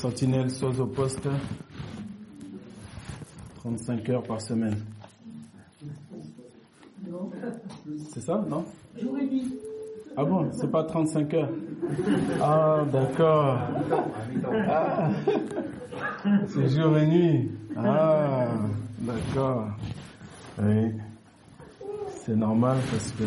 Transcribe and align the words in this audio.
sentinelle 0.00 0.50
sauce 0.50 0.78
au 0.80 0.86
poste 0.86 1.28
35 3.56 4.08
heures 4.08 4.22
par 4.22 4.40
semaine. 4.40 4.76
C'est 8.08 8.20
ça, 8.20 8.42
non? 8.48 8.64
Jour 8.98 9.18
et 9.18 9.26
nuit. 9.26 9.54
Ah 10.16 10.24
bon, 10.24 10.48
c'est 10.52 10.70
pas 10.70 10.84
35 10.84 11.34
heures 11.34 11.50
Ah, 12.42 12.84
d'accord. 12.90 13.58
Ah, 14.68 15.10
c'est 16.48 16.68
jour 16.68 16.96
et 16.96 17.06
nuit. 17.06 17.50
Ah, 17.76 18.48
d'accord. 19.00 19.66
Oui. 20.62 20.92
C'est 22.24 22.36
normal 22.36 22.78
parce 22.90 23.12
que 23.12 23.24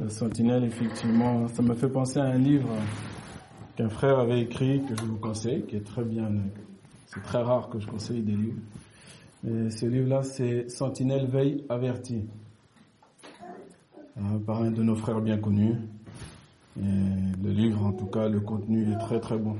la 0.00 0.08
sentinelle, 0.10 0.64
effectivement, 0.64 1.48
ça 1.48 1.62
me 1.62 1.74
fait 1.74 1.88
penser 1.88 2.20
à 2.20 2.24
un 2.26 2.38
livre 2.38 2.68
qu'un 3.78 3.88
frère 3.88 4.18
avait 4.18 4.40
écrit, 4.40 4.82
que 4.82 4.96
je 4.96 5.04
vous 5.04 5.18
conseille, 5.18 5.62
qui 5.62 5.76
est 5.76 5.86
très 5.86 6.02
bien. 6.02 6.28
C'est 7.06 7.22
très 7.22 7.40
rare 7.40 7.68
que 7.68 7.78
je 7.78 7.86
conseille 7.86 8.22
des 8.22 8.34
livres. 8.34 8.60
Ce 9.44 9.86
livre-là, 9.86 10.24
c'est 10.24 10.68
Sentinelle 10.68 11.28
veille 11.28 11.64
avertie. 11.68 12.24
Euh, 14.16 14.38
par 14.44 14.62
un 14.62 14.72
de 14.72 14.82
nos 14.82 14.96
frères 14.96 15.20
bien 15.20 15.38
connus. 15.38 15.76
Et 16.76 17.44
le 17.44 17.50
livre, 17.50 17.86
en 17.86 17.92
tout 17.92 18.06
cas, 18.06 18.28
le 18.28 18.40
contenu 18.40 18.92
est 18.92 18.98
très 18.98 19.20
très 19.20 19.38
bon. 19.38 19.56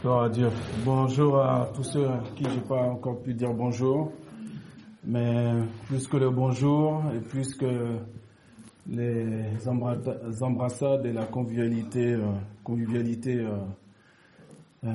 Gloire 0.00 0.22
à 0.22 0.28
Dieu. 0.30 0.48
Bonjour 0.82 1.38
à 1.38 1.68
tous 1.74 1.84
ceux 1.84 2.08
à 2.08 2.22
qui 2.36 2.44
j'ai 2.44 2.60
pas 2.60 2.84
encore 2.84 3.20
pu 3.20 3.34
dire 3.34 3.52
bonjour. 3.52 4.12
Mais 5.04 5.52
plus 5.88 6.08
que 6.08 6.16
le 6.16 6.30
bonjour 6.30 7.02
et 7.14 7.20
plus 7.20 7.54
que 7.54 7.98
les 8.88 9.68
embrassades 10.42 11.06
et 11.06 11.12
la 11.12 11.26
convivialité, 11.26 12.14
euh, 12.14 12.32
convivialité 12.62 13.40
euh, 13.40 13.56
euh, 14.84 14.90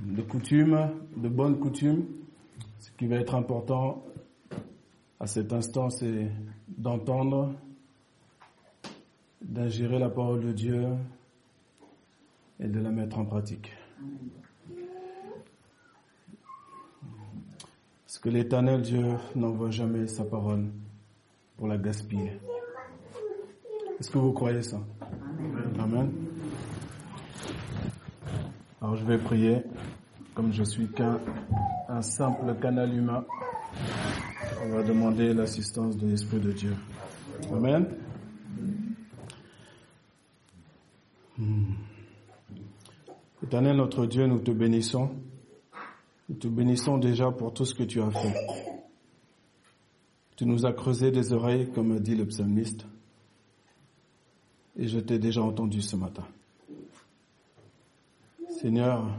de 0.00 0.22
coutume, 0.22 0.90
de 1.16 1.28
bonnes 1.28 1.58
coutumes, 1.58 2.04
ce 2.78 2.90
qui 2.92 3.06
va 3.06 3.16
être 3.16 3.34
important 3.34 4.04
à 5.18 5.26
cet 5.26 5.52
instant, 5.52 5.90
c'est 5.90 6.30
d'entendre, 6.68 7.54
d'ingérer 9.42 9.98
la 9.98 10.08
parole 10.08 10.40
de 10.40 10.52
Dieu 10.52 10.86
et 12.58 12.68
de 12.68 12.80
la 12.80 12.90
mettre 12.90 13.18
en 13.18 13.24
pratique. 13.24 13.70
Parce 18.06 18.18
que 18.18 18.28
l'éternel 18.28 18.82
Dieu 18.82 19.04
n'envoie 19.36 19.70
jamais 19.70 20.06
sa 20.06 20.24
parole 20.24 20.66
pour 21.56 21.68
la 21.68 21.76
gaspiller. 21.78 22.32
Est-ce 24.00 24.10
que 24.10 24.16
vous 24.16 24.32
croyez 24.32 24.62
ça 24.62 24.80
Amen. 25.78 26.10
Alors 28.80 28.96
je 28.96 29.04
vais 29.04 29.18
prier, 29.18 29.58
comme 30.34 30.52
je 30.54 30.64
suis 30.64 30.88
qu'un 30.88 31.20
un 31.86 32.00
simple 32.00 32.54
canal 32.62 32.96
humain. 32.96 33.26
On 34.64 34.70
va 34.70 34.82
demander 34.82 35.34
l'assistance 35.34 35.98
de 35.98 36.06
l'Esprit 36.06 36.40
de 36.40 36.50
Dieu. 36.52 36.74
Amen. 37.52 37.88
Hmm. 41.36 41.74
Éternel 43.42 43.76
notre 43.76 44.06
Dieu, 44.06 44.26
nous 44.26 44.38
te 44.38 44.50
bénissons. 44.50 45.10
Nous 46.30 46.36
te 46.36 46.48
bénissons 46.48 46.96
déjà 46.96 47.30
pour 47.30 47.52
tout 47.52 47.66
ce 47.66 47.74
que 47.74 47.82
tu 47.82 48.00
as 48.00 48.10
fait. 48.10 48.34
Tu 50.36 50.46
nous 50.46 50.64
as 50.64 50.72
creusé 50.72 51.10
des 51.10 51.34
oreilles, 51.34 51.70
comme 51.74 52.00
dit 52.00 52.14
le 52.14 52.24
psalmiste. 52.24 52.86
Et 54.80 54.88
je 54.88 54.98
t'ai 54.98 55.18
déjà 55.18 55.42
entendu 55.42 55.82
ce 55.82 55.94
matin. 55.94 56.26
Seigneur, 58.48 59.14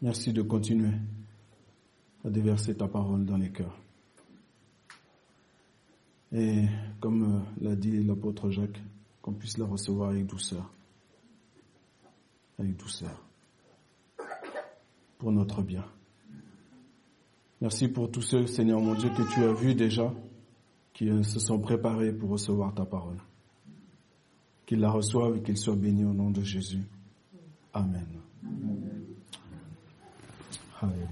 merci 0.00 0.32
de 0.32 0.40
continuer 0.40 0.94
à 2.24 2.30
déverser 2.30 2.74
ta 2.74 2.88
parole 2.88 3.26
dans 3.26 3.36
les 3.36 3.50
cœurs. 3.50 3.78
Et 6.32 6.64
comme 6.98 7.24
euh, 7.60 7.68
l'a 7.68 7.76
dit 7.76 8.02
l'apôtre 8.02 8.48
Jacques, 8.48 8.80
qu'on 9.20 9.34
puisse 9.34 9.58
la 9.58 9.66
recevoir 9.66 10.08
avec 10.10 10.24
douceur. 10.24 10.72
Avec 12.58 12.74
douceur. 12.78 13.22
Pour 15.18 15.30
notre 15.30 15.60
bien. 15.60 15.84
Merci 17.60 17.88
pour 17.88 18.10
tous 18.10 18.22
ceux, 18.22 18.46
Seigneur 18.46 18.80
mon 18.80 18.94
Dieu, 18.94 19.10
que 19.10 19.34
tu 19.34 19.44
as 19.44 19.52
vus 19.52 19.74
déjà, 19.74 20.10
qui 20.94 21.10
euh, 21.10 21.22
se 21.22 21.38
sont 21.38 21.58
préparés 21.58 22.14
pour 22.14 22.30
recevoir 22.30 22.74
ta 22.74 22.86
parole. 22.86 23.18
Qu'ils 24.66 24.80
la 24.80 24.90
reçoivent 24.90 25.36
et 25.36 25.42
qu'ils 25.42 25.56
soient 25.56 25.76
bénis 25.76 26.04
au 26.04 26.12
nom 26.12 26.30
de 26.30 26.42
Jésus. 26.42 26.82
Amen. 27.72 28.06
Alléluia. 30.82 31.06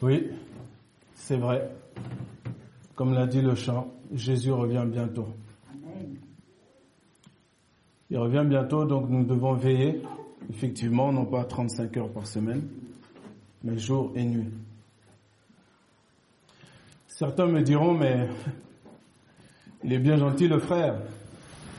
Oui, 0.00 0.28
c'est 1.14 1.38
vrai. 1.38 1.70
Comme 2.94 3.14
l'a 3.14 3.26
dit 3.26 3.40
le 3.40 3.54
chant, 3.54 3.92
Jésus 4.12 4.52
revient 4.52 4.84
bientôt. 4.86 5.28
Il 8.10 8.18
revient 8.18 8.44
bientôt, 8.46 8.84
donc 8.84 9.08
nous 9.10 9.24
devons 9.24 9.54
veiller, 9.54 10.02
effectivement, 10.50 11.12
non 11.12 11.26
pas 11.26 11.44
35 11.44 11.96
heures 11.96 12.10
par 12.10 12.26
semaine, 12.26 12.62
mais 13.62 13.76
jour 13.76 14.12
et 14.14 14.24
nuit. 14.24 14.50
Certains 17.06 17.46
me 17.46 17.60
diront, 17.62 17.94
mais 17.94 18.28
il 19.84 19.92
est 19.92 19.98
bien 19.98 20.16
gentil 20.16 20.48
le 20.48 20.58
frère, 20.58 20.94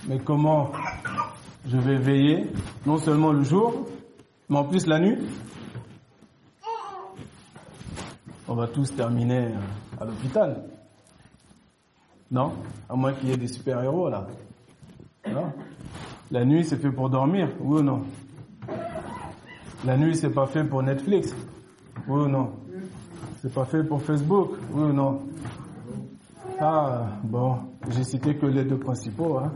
mais 0.07 0.19
comment 0.19 0.71
je 1.67 1.77
vais 1.77 1.97
veiller, 1.97 2.47
non 2.85 2.97
seulement 2.97 3.31
le 3.31 3.43
jour, 3.43 3.87
mais 4.49 4.57
en 4.57 4.63
plus 4.63 4.87
la 4.87 4.99
nuit? 4.99 5.17
On 8.47 8.55
va 8.55 8.67
tous 8.67 8.95
terminer 8.95 9.49
à 9.99 10.05
l'hôpital. 10.05 10.63
Non? 12.31 12.53
À 12.89 12.95
moins 12.95 13.13
qu'il 13.13 13.29
y 13.29 13.31
ait 13.31 13.37
des 13.37 13.47
super-héros 13.47 14.09
là. 14.09 14.27
Non? 15.31 15.51
La 16.31 16.45
nuit, 16.45 16.63
c'est 16.63 16.77
fait 16.77 16.91
pour 16.91 17.09
dormir, 17.09 17.49
oui 17.59 17.79
ou 17.79 17.83
non? 17.83 18.03
La 19.85 19.97
nuit, 19.97 20.15
c'est 20.15 20.29
pas 20.29 20.47
fait 20.47 20.63
pour 20.63 20.81
Netflix, 20.83 21.35
oui 22.07 22.21
ou 22.21 22.27
non? 22.27 22.51
C'est 23.41 23.53
pas 23.53 23.65
fait 23.65 23.83
pour 23.83 24.01
Facebook, 24.01 24.51
oui 24.71 24.83
ou 24.83 24.93
non? 24.93 25.21
Ah, 26.61 27.07
bon, 27.23 27.57
j'ai 27.89 28.03
cité 28.03 28.35
que 28.35 28.45
les 28.45 28.65
deux 28.65 28.77
principaux, 28.77 29.37
hein 29.37 29.51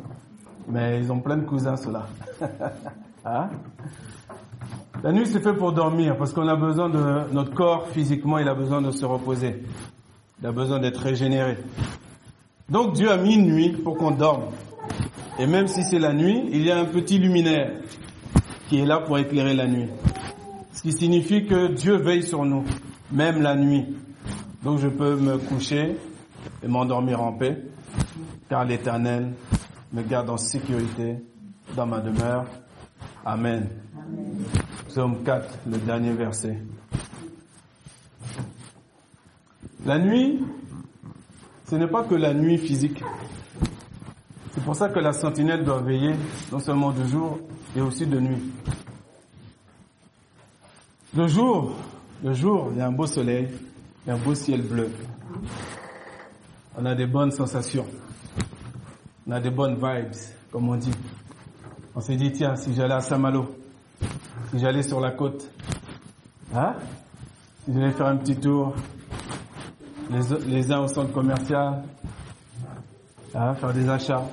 mais 0.67 0.99
ils 0.99 1.11
ont 1.11 1.19
plein 1.19 1.37
de 1.37 1.45
cousins, 1.45 1.75
ceux-là. 1.75 2.07
hein? 3.25 3.49
La 5.03 5.11
nuit, 5.11 5.25
c'est 5.25 5.41
fait 5.41 5.53
pour 5.53 5.73
dormir, 5.73 6.15
parce 6.17 6.31
qu'on 6.31 6.47
a 6.47 6.55
besoin 6.55 6.89
de, 6.89 7.33
notre 7.33 7.53
corps, 7.53 7.87
physiquement, 7.89 8.39
il 8.39 8.47
a 8.47 8.55
besoin 8.55 8.81
de 8.81 8.91
se 8.91 9.05
reposer. 9.05 9.63
Il 10.39 10.47
a 10.47 10.51
besoin 10.51 10.79
d'être 10.79 11.01
régénéré. 11.01 11.57
Donc 12.69 12.93
Dieu 12.93 13.11
a 13.11 13.17
mis 13.17 13.35
une 13.35 13.53
nuit 13.53 13.71
pour 13.71 13.97
qu'on 13.97 14.11
dorme. 14.11 14.45
Et 15.39 15.45
même 15.45 15.67
si 15.67 15.83
c'est 15.83 15.99
la 15.99 16.13
nuit, 16.13 16.47
il 16.51 16.63
y 16.63 16.71
a 16.71 16.79
un 16.79 16.85
petit 16.85 17.17
luminaire 17.17 17.71
qui 18.69 18.79
est 18.79 18.85
là 18.85 18.99
pour 18.99 19.17
éclairer 19.17 19.53
la 19.53 19.67
nuit. 19.67 19.89
Ce 20.71 20.81
qui 20.81 20.93
signifie 20.93 21.45
que 21.45 21.67
Dieu 21.67 21.97
veille 21.97 22.23
sur 22.23 22.45
nous, 22.45 22.63
même 23.11 23.41
la 23.41 23.55
nuit. 23.55 23.85
Donc 24.63 24.79
je 24.79 24.87
peux 24.87 25.15
me 25.15 25.37
coucher 25.37 25.97
et 26.63 26.67
m'endormir 26.67 27.21
en 27.21 27.33
paix, 27.33 27.61
car 28.49 28.65
l'Éternel 28.65 29.33
me 29.91 30.01
garde 30.01 30.29
en 30.29 30.37
sécurité 30.37 31.17
dans 31.75 31.85
ma 31.85 31.99
demeure. 31.99 32.45
Amen. 33.25 33.69
Psaume 34.87 35.23
4, 35.23 35.59
le 35.67 35.77
dernier 35.77 36.13
verset. 36.13 36.57
La 39.85 39.99
nuit, 39.99 40.39
ce 41.69 41.75
n'est 41.75 41.87
pas 41.87 42.03
que 42.03 42.15
la 42.15 42.33
nuit 42.33 42.57
physique. 42.57 43.03
C'est 44.53 44.63
pour 44.63 44.75
ça 44.75 44.89
que 44.89 44.99
la 44.99 45.13
sentinelle 45.13 45.63
doit 45.65 45.81
veiller 45.81 46.13
non 46.51 46.59
seulement 46.59 46.91
de 46.91 47.03
jour 47.05 47.39
et 47.75 47.81
aussi 47.81 48.05
de 48.05 48.19
nuit. 48.19 48.51
Le 51.15 51.27
jour, 51.27 51.73
le 52.23 52.33
jour, 52.33 52.69
il 52.71 52.77
y 52.77 52.81
a 52.81 52.87
un 52.87 52.91
beau 52.91 53.05
soleil, 53.05 53.47
il 54.05 54.09
y 54.09 54.11
a 54.11 54.15
un 54.15 54.19
beau 54.19 54.35
ciel 54.35 54.61
bleu. 54.61 54.89
On 56.75 56.85
a 56.85 56.95
des 56.95 57.05
bonnes 57.05 57.31
sensations. 57.31 57.85
On 59.27 59.31
a 59.31 59.39
des 59.39 59.51
bonnes 59.51 59.75
vibes, 59.75 60.15
comme 60.51 60.69
on 60.69 60.75
dit. 60.75 60.91
On 61.95 62.01
s'est 62.01 62.15
dit, 62.15 62.31
tiens, 62.31 62.55
si 62.55 62.73
j'allais 62.73 62.95
à 62.95 62.99
Saint-Malo, 62.99 63.55
si 64.51 64.59
j'allais 64.59 64.81
sur 64.81 64.99
la 64.99 65.11
côte, 65.11 65.47
hein, 66.55 66.73
si 67.65 67.73
j'allais 67.73 67.91
faire 67.91 68.07
un 68.07 68.17
petit 68.17 68.35
tour, 68.35 68.73
les, 70.09 70.71
uns 70.71 70.79
au 70.79 70.87
centre 70.87 71.13
commercial, 71.13 71.83
hein, 73.35 73.53
faire 73.53 73.73
des 73.73 73.87
achats. 73.87 74.25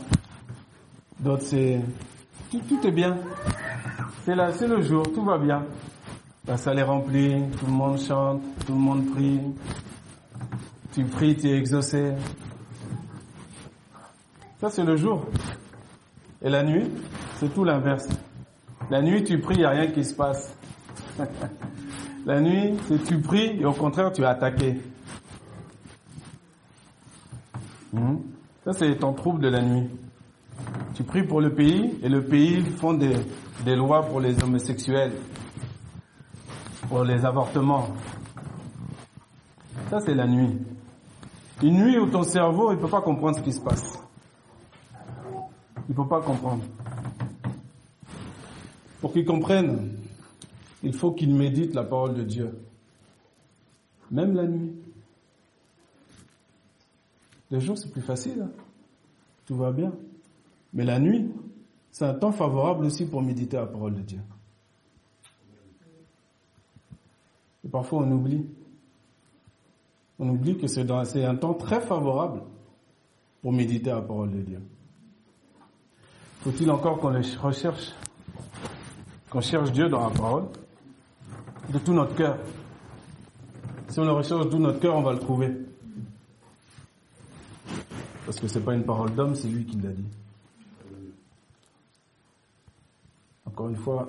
D'autres, 1.18 1.44
c'est, 1.44 1.80
tout, 2.50 2.60
tout, 2.66 2.86
est 2.86 2.90
bien. 2.90 3.18
C'est 4.24 4.34
là, 4.34 4.50
c'est 4.52 4.66
le 4.66 4.80
jour, 4.80 5.02
tout 5.14 5.24
va 5.24 5.36
bien. 5.36 5.66
La 6.48 6.56
salle 6.56 6.78
est 6.78 6.84
remplie, 6.84 7.42
tout 7.58 7.66
le 7.66 7.72
monde 7.72 8.00
chante, 8.00 8.40
tout 8.66 8.72
le 8.72 8.78
monde 8.78 9.10
prie. 9.12 9.40
Tu 10.92 11.04
pries, 11.04 11.36
tu 11.36 11.48
es 11.48 11.56
exaucé. 11.56 12.12
Ça, 14.60 14.70
c'est 14.70 14.84
le 14.84 14.96
jour. 14.96 15.24
Et 16.42 16.50
la 16.50 16.64
nuit, 16.64 16.90
c'est 17.36 17.52
tout 17.54 17.64
l'inverse. 17.64 18.08
La 18.90 19.00
nuit, 19.00 19.22
tu 19.22 19.38
pries, 19.38 19.54
il 19.54 19.60
n'y 19.60 19.64
a 19.64 19.70
rien 19.70 19.86
qui 19.86 20.04
se 20.04 20.14
passe. 20.14 20.52
la 22.26 22.40
nuit, 22.40 22.74
c'est 22.88 23.02
tu 23.04 23.20
pries 23.20 23.60
et 23.60 23.64
au 23.64 23.72
contraire, 23.72 24.12
tu 24.12 24.22
es 24.22 24.26
attaqué. 24.26 24.80
Hmm? 27.92 28.16
Ça, 28.64 28.72
c'est 28.72 28.96
ton 28.96 29.12
trouble 29.12 29.40
de 29.42 29.48
la 29.48 29.62
nuit. 29.62 29.88
Tu 30.94 31.04
pries 31.04 31.22
pour 31.22 31.40
le 31.40 31.54
pays 31.54 31.98
et 32.02 32.08
le 32.08 32.24
pays 32.24 32.62
font 32.62 32.94
des, 32.94 33.14
des 33.64 33.76
lois 33.76 34.02
pour 34.02 34.20
les 34.20 34.42
homosexuels, 34.42 35.12
pour 36.88 37.04
les 37.04 37.24
avortements. 37.24 37.88
Ça, 39.88 40.00
c'est 40.00 40.14
la 40.14 40.26
nuit. 40.26 40.58
Une 41.62 41.84
nuit 41.84 41.98
où 41.98 42.06
ton 42.06 42.22
cerveau, 42.22 42.72
il 42.72 42.76
ne 42.76 42.80
peut 42.80 42.88
pas 42.88 43.02
comprendre 43.02 43.36
ce 43.36 43.42
qui 43.42 43.52
se 43.52 43.60
passe. 43.60 43.98
Il 45.88 45.90
ne 45.90 45.94
peut 45.94 46.08
pas 46.08 46.22
comprendre. 46.22 46.64
Pour 49.00 49.12
qu'il 49.12 49.24
comprenne, 49.24 49.96
il 50.82 50.94
faut 50.94 51.12
qu'il 51.12 51.34
médite 51.34 51.74
la 51.74 51.84
parole 51.84 52.14
de 52.14 52.22
Dieu. 52.22 52.58
Même 54.10 54.34
la 54.34 54.46
nuit. 54.46 54.74
Le 57.50 57.60
jour, 57.60 57.76
c'est 57.76 57.90
plus 57.90 58.02
facile. 58.02 58.42
Hein. 58.42 58.50
Tout 59.46 59.56
va 59.56 59.72
bien. 59.72 59.92
Mais 60.72 60.84
la 60.84 60.98
nuit, 60.98 61.30
c'est 61.90 62.04
un 62.04 62.14
temps 62.14 62.32
favorable 62.32 62.86
aussi 62.86 63.04
pour 63.04 63.20
méditer 63.20 63.56
la 63.56 63.66
parole 63.66 63.94
de 63.94 64.02
Dieu. 64.02 64.20
Et 67.64 67.68
parfois, 67.68 68.00
on 68.00 68.10
oublie. 68.12 68.46
On 70.20 70.28
oublie 70.28 70.58
que 70.58 70.66
c'est 70.66 70.84
un 70.90 71.34
temps 71.36 71.54
très 71.54 71.80
favorable 71.80 72.42
pour 73.40 73.52
méditer 73.52 73.88
la 73.88 74.02
parole 74.02 74.30
de 74.30 74.42
Dieu. 74.42 74.60
Faut-il 76.42 76.70
encore 76.70 76.98
qu'on 76.98 77.14
recherche, 77.42 77.94
cherche 79.40 79.72
Dieu 79.72 79.88
dans 79.88 80.06
la 80.06 80.10
parole? 80.10 80.44
De 81.72 81.78
tout 81.78 81.94
notre 81.94 82.14
cœur 82.14 82.36
Si 83.88 83.98
on 83.98 84.04
le 84.04 84.12
recherche 84.12 84.44
de 84.44 84.50
tout 84.50 84.58
notre 84.58 84.78
cœur, 84.78 84.94
on 84.94 85.02
va 85.02 85.14
le 85.14 85.20
trouver. 85.20 85.56
Parce 88.26 88.38
que 88.38 88.46
c'est 88.46 88.60
pas 88.60 88.74
une 88.74 88.84
parole 88.84 89.14
d'homme, 89.14 89.34
c'est 89.34 89.48
lui 89.48 89.64
qui 89.64 89.78
l'a 89.78 89.90
dit. 89.90 90.08
Encore 93.46 93.70
une 93.70 93.76
fois, 93.76 94.06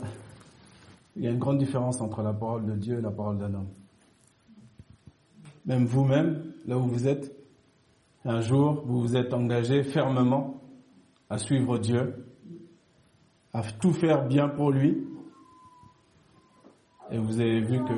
il 1.16 1.24
y 1.24 1.28
a 1.28 1.32
une 1.32 1.40
grande 1.40 1.58
différence 1.58 2.02
entre 2.02 2.22
la 2.22 2.34
parole 2.34 2.66
de 2.66 2.74
Dieu 2.74 3.00
et 3.00 3.02
la 3.02 3.12
parole 3.12 3.38
d'un 3.38 3.54
homme. 3.54 3.70
Même 5.66 5.86
vous-même, 5.86 6.54
là 6.66 6.78
où 6.78 6.88
vous 6.88 7.08
êtes, 7.08 7.36
un 8.26 8.42
jour, 8.42 8.84
vous 8.86 9.02
vous 9.02 9.16
êtes 9.16 9.34
engagé 9.34 9.84
fermement 9.84 10.62
à 11.30 11.38
suivre 11.38 11.78
Dieu, 11.78 12.26
à 13.54 13.64
tout 13.64 13.94
faire 13.94 14.28
bien 14.28 14.48
pour 14.48 14.72
lui. 14.72 15.08
Et 17.12 17.18
vous 17.18 17.40
avez 17.40 17.62
vu 17.62 17.84
que, 17.84 17.94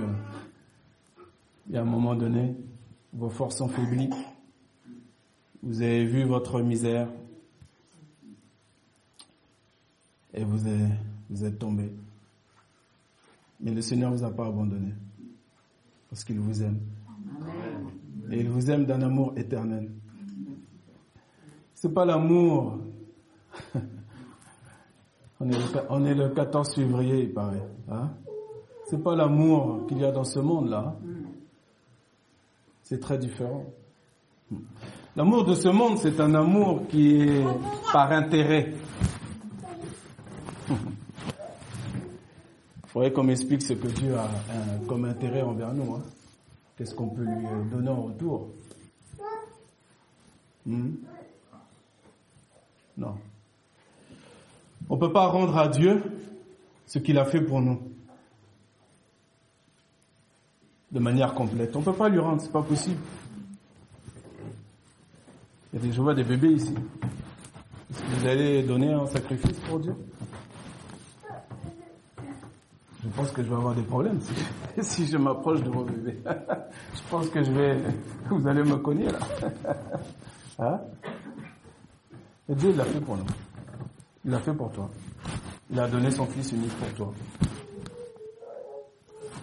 il 1.67 1.75
y 1.75 1.77
a 1.77 1.81
un 1.81 1.85
moment 1.85 2.15
donné, 2.15 2.55
vos 3.13 3.29
forces 3.29 3.57
sont 3.57 3.67
faiblies. 3.67 4.09
Vous 5.61 5.81
avez 5.81 6.05
vu 6.05 6.23
votre 6.23 6.61
misère. 6.61 7.07
Et 10.33 10.43
vous 10.43 10.67
êtes, 10.67 10.91
vous 11.29 11.45
êtes 11.45 11.59
tombé. 11.59 11.93
Mais 13.59 13.71
le 13.71 13.81
Seigneur 13.81 14.11
ne 14.11 14.17
vous 14.17 14.23
a 14.23 14.31
pas 14.31 14.47
abandonné. 14.47 14.93
Parce 16.09 16.23
qu'il 16.23 16.39
vous 16.39 16.63
aime. 16.63 16.79
Et 18.31 18.39
il 18.39 18.49
vous 18.49 18.71
aime 18.71 18.85
d'un 18.85 19.01
amour 19.01 19.33
éternel. 19.35 19.91
C'est 21.75 21.93
pas 21.93 22.05
l'amour 22.05 22.79
on 25.89 26.05
est, 26.05 26.13
le, 26.13 26.29
14 26.29 26.75
février, 26.75 27.23
il 27.23 27.33
paraît. 27.33 27.67
Hein? 27.89 28.11
C'est 28.89 29.01
pas 29.03 29.15
l'amour 29.15 29.85
qu'il 29.87 29.99
y 29.99 30.05
a 30.05 30.11
dans 30.11 30.23
ce 30.23 30.39
monde-là. 30.39 30.95
C'est 32.83 32.99
très 32.99 33.17
différent. 33.17 33.65
L'amour 35.15 35.45
de 35.45 35.55
ce 35.55 35.69
monde, 35.69 35.97
c'est 35.97 36.19
un 36.19 36.33
amour 36.35 36.87
qui 36.87 37.21
est 37.21 37.43
par 37.91 38.11
intérêt. 38.11 38.73
Il 42.85 42.89
faudrait 42.93 43.11
qu'on 43.11 43.23
m'explique 43.23 43.63
ce 43.63 43.73
que 43.73 43.87
Dieu 43.87 44.15
a 44.15 44.29
comme 44.87 45.05
intérêt 45.05 45.41
envers 45.41 45.73
nous. 45.73 45.95
Hein. 45.95 46.03
Qu'est-ce 46.77 46.95
qu'on 46.95 47.09
peut 47.09 47.23
lui 47.23 47.45
donner 47.71 47.89
en 47.89 48.03
retour? 48.03 48.49
Hmm? 50.65 50.95
Non. 52.97 53.15
On 54.89 54.95
ne 54.95 54.99
peut 54.99 55.11
pas 55.11 55.27
rendre 55.27 55.57
à 55.57 55.67
Dieu 55.67 56.01
ce 56.87 56.99
qu'il 56.99 57.17
a 57.17 57.25
fait 57.25 57.41
pour 57.41 57.61
nous. 57.61 57.81
De 60.91 60.99
manière 60.99 61.33
complète. 61.33 61.75
On 61.75 61.79
ne 61.79 61.85
peut 61.85 61.93
pas 61.93 62.09
lui 62.09 62.19
rendre, 62.19 62.41
c'est 62.41 62.51
pas 62.51 62.61
possible. 62.61 63.01
Je 65.73 66.01
vois 66.01 66.13
des 66.13 66.23
bébés 66.23 66.51
ici. 66.53 66.75
Est-ce 67.89 67.99
que 67.99 68.05
vous 68.19 68.27
allez 68.27 68.63
donner 68.63 68.93
un 68.93 69.07
sacrifice 69.07 69.57
pour 69.67 69.79
Dieu? 69.79 69.95
Je 73.03 73.09
pense 73.09 73.31
que 73.31 73.43
je 73.43 73.49
vais 73.49 73.55
avoir 73.55 73.75
des 73.75 73.81
problèmes 73.81 74.19
si, 74.81 75.05
je 75.11 75.17
m'approche 75.17 75.61
de 75.61 75.69
vos 75.69 75.83
bébés. 75.83 76.17
je 76.95 77.01
pense 77.09 77.27
que 77.29 77.43
je 77.43 77.51
vais, 77.51 77.77
vous 78.29 78.47
allez 78.47 78.63
me 78.63 78.77
cogner 78.77 79.05
là. 79.09 79.19
hein? 80.59 80.79
Dieu 82.47 82.73
l'a 82.73 82.85
fait 82.85 83.01
pour 83.01 83.17
nous. 83.17 83.25
Il 84.23 84.31
l'a 84.31 84.39
fait 84.39 84.53
pour 84.53 84.71
toi. 84.71 84.89
Il 85.69 85.79
a 85.79 85.87
donné 85.87 86.11
son 86.11 86.25
Fils 86.25 86.51
unique 86.53 86.73
pour 86.77 86.93
toi. 86.93 87.13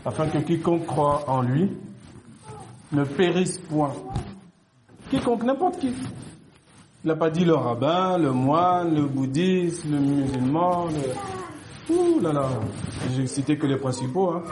Afin 0.04 0.28
que 0.28 0.38
quiconque 0.38 0.86
croit 0.86 1.28
en 1.28 1.42
lui 1.42 1.70
ne 2.92 3.04
périsse 3.04 3.58
point. 3.58 3.92
Quiconque, 5.10 5.42
n'importe 5.44 5.78
qui. 5.80 5.92
Il 7.04 7.08
n'a 7.08 7.16
pas 7.16 7.30
dit 7.30 7.44
le 7.44 7.54
rabbin, 7.54 8.16
le 8.18 8.32
moine, 8.32 8.94
le 8.94 9.06
bouddhiste, 9.06 9.84
le 9.86 9.98
musulman, 9.98 10.86
le... 10.86 11.49
Ouh 11.90 12.20
là 12.20 12.32
là, 12.32 12.48
j'ai 13.14 13.26
cité 13.26 13.58
que 13.58 13.66
les 13.66 13.76
principaux. 13.76 14.30
Hein. 14.30 14.42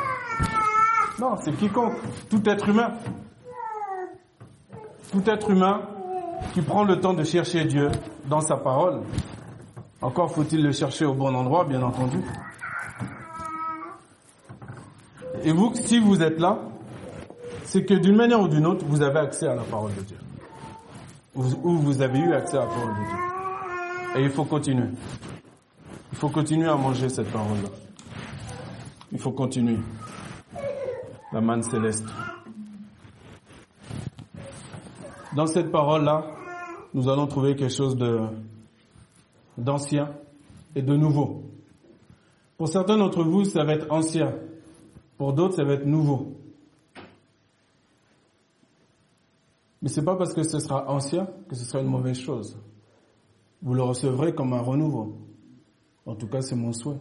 Non, 1.20 1.36
c'est 1.40 1.52
quiconque, 1.52 1.94
tout 2.28 2.42
être 2.48 2.68
humain. 2.68 2.92
Tout 5.12 5.22
être 5.26 5.50
humain 5.50 5.82
qui 6.52 6.62
prend 6.62 6.84
le 6.84 7.00
temps 7.00 7.14
de 7.14 7.24
chercher 7.24 7.64
Dieu 7.64 7.90
dans 8.26 8.40
sa 8.40 8.56
parole, 8.56 9.02
encore 10.00 10.32
faut-il 10.32 10.62
le 10.62 10.72
chercher 10.72 11.04
au 11.04 11.14
bon 11.14 11.34
endroit, 11.34 11.64
bien 11.64 11.82
entendu. 11.82 12.18
Et 15.44 15.52
vous, 15.52 15.72
si 15.74 15.98
vous 15.98 16.22
êtes 16.22 16.38
là, 16.38 16.58
c'est 17.64 17.84
que 17.84 17.94
d'une 17.94 18.16
manière 18.16 18.40
ou 18.40 18.48
d'une 18.48 18.66
autre, 18.66 18.84
vous 18.88 19.02
avez 19.02 19.18
accès 19.20 19.46
à 19.46 19.54
la 19.54 19.62
parole 19.62 19.94
de 19.94 20.02
Dieu. 20.02 20.18
Ou 21.34 21.76
vous 21.78 22.02
avez 22.02 22.18
eu 22.18 22.32
accès 22.32 22.56
à 22.56 22.60
la 22.60 22.66
parole 22.66 22.90
de 22.90 22.94
Dieu. 22.94 24.20
Et 24.20 24.24
il 24.24 24.30
faut 24.30 24.44
continuer. 24.44 24.88
Il 26.18 26.22
faut 26.22 26.30
continuer 26.30 26.66
à 26.66 26.74
manger 26.74 27.08
cette 27.08 27.30
parole-là. 27.30 27.68
Il 29.12 29.20
faut 29.20 29.30
continuer. 29.30 29.78
La 31.32 31.40
manne 31.40 31.62
céleste. 31.62 32.06
Dans 35.36 35.46
cette 35.46 35.70
parole-là, 35.70 36.26
nous 36.92 37.08
allons 37.08 37.28
trouver 37.28 37.54
quelque 37.54 37.72
chose 37.72 37.96
de 37.96 38.18
d'ancien 39.56 40.12
et 40.74 40.82
de 40.82 40.96
nouveau. 40.96 41.44
Pour 42.56 42.66
certains 42.66 42.98
d'entre 42.98 43.22
vous, 43.22 43.44
ça 43.44 43.62
va 43.62 43.74
être 43.74 43.86
ancien. 43.88 44.34
Pour 45.18 45.34
d'autres, 45.34 45.54
ça 45.54 45.62
va 45.62 45.74
être 45.74 45.86
nouveau. 45.86 46.36
Mais 49.82 49.88
c'est 49.88 50.04
pas 50.04 50.16
parce 50.16 50.34
que 50.34 50.42
ce 50.42 50.58
sera 50.58 50.90
ancien 50.90 51.28
que 51.48 51.54
ce 51.54 51.64
sera 51.64 51.80
une 51.80 51.86
mauvaise 51.86 52.18
chose. 52.18 52.58
Vous 53.62 53.74
le 53.74 53.84
recevrez 53.84 54.34
comme 54.34 54.52
un 54.52 54.62
renouveau. 54.62 55.27
En 56.08 56.14
tout 56.14 56.26
cas, 56.26 56.40
c'est 56.40 56.56
mon 56.56 56.72
souhait. 56.72 56.96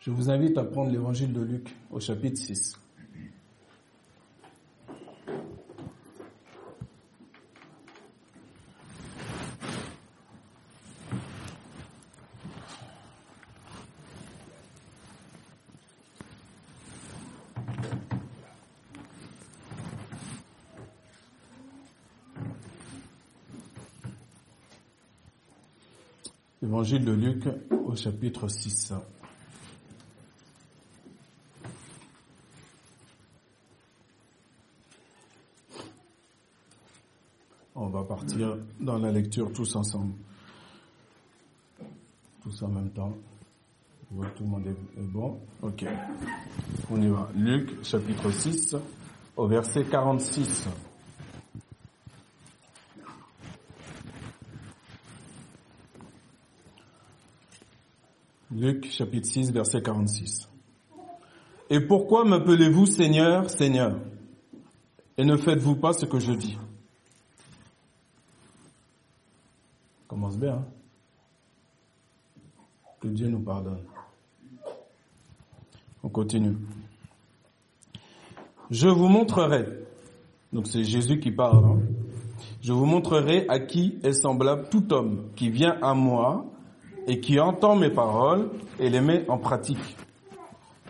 Je 0.00 0.10
vous 0.10 0.30
invite 0.30 0.56
à 0.56 0.64
prendre 0.64 0.90
l'évangile 0.90 1.30
de 1.30 1.42
Luc 1.42 1.76
au 1.90 2.00
chapitre 2.00 2.40
6. 2.40 2.78
Évangile 26.62 27.04
de 27.04 27.12
Luc 27.12 27.44
au 27.70 27.94
chapitre 27.94 28.48
6. 28.48 28.94
On 37.74 37.88
va 37.88 38.04
partir 38.04 38.56
dans 38.80 38.96
la 38.96 39.12
lecture 39.12 39.52
tous 39.52 39.76
ensemble. 39.76 40.14
tous 42.42 42.62
en 42.62 42.68
même 42.68 42.90
temps. 42.90 43.14
Tout 44.08 44.44
le 44.44 44.48
monde 44.48 44.66
est, 44.66 45.00
est 45.00 45.06
bon? 45.06 45.38
Ok. 45.60 45.84
On 46.90 47.02
y 47.02 47.08
va. 47.08 47.28
Luc, 47.36 47.84
chapitre 47.84 48.30
6, 48.30 48.76
au 49.36 49.46
verset 49.46 49.84
46. 49.84 50.68
Luc, 58.66 58.90
chapitre 58.90 59.28
6, 59.28 59.52
verset 59.52 59.80
46. 59.80 60.48
Et 61.70 61.78
pourquoi 61.78 62.24
m'appelez-vous 62.24 62.86
Seigneur, 62.86 63.48
Seigneur 63.48 63.96
Et 65.16 65.24
ne 65.24 65.36
faites-vous 65.36 65.76
pas 65.76 65.92
ce 65.92 66.04
que 66.04 66.18
je 66.18 66.32
dis? 66.32 66.58
Commence 70.08 70.36
bien. 70.36 70.54
hein. 70.54 70.64
Que 72.98 73.06
Dieu 73.06 73.28
nous 73.28 73.38
pardonne. 73.38 73.84
On 76.02 76.08
continue. 76.08 76.56
Je 78.72 78.88
vous 78.88 79.06
montrerai. 79.06 79.64
Donc 80.52 80.66
c'est 80.66 80.82
Jésus 80.82 81.20
qui 81.20 81.30
parle. 81.30 81.64
hein. 81.66 81.78
Je 82.62 82.72
vous 82.72 82.86
montrerai 82.86 83.46
à 83.48 83.60
qui 83.60 84.00
est 84.02 84.12
semblable 84.12 84.68
tout 84.70 84.92
homme 84.92 85.28
qui 85.36 85.50
vient 85.50 85.78
à 85.82 85.94
moi 85.94 86.46
et 87.06 87.20
qui 87.20 87.38
entend 87.40 87.76
mes 87.76 87.90
paroles 87.90 88.50
et 88.78 88.90
les 88.90 89.00
met 89.00 89.24
en 89.28 89.38
pratique. 89.38 89.96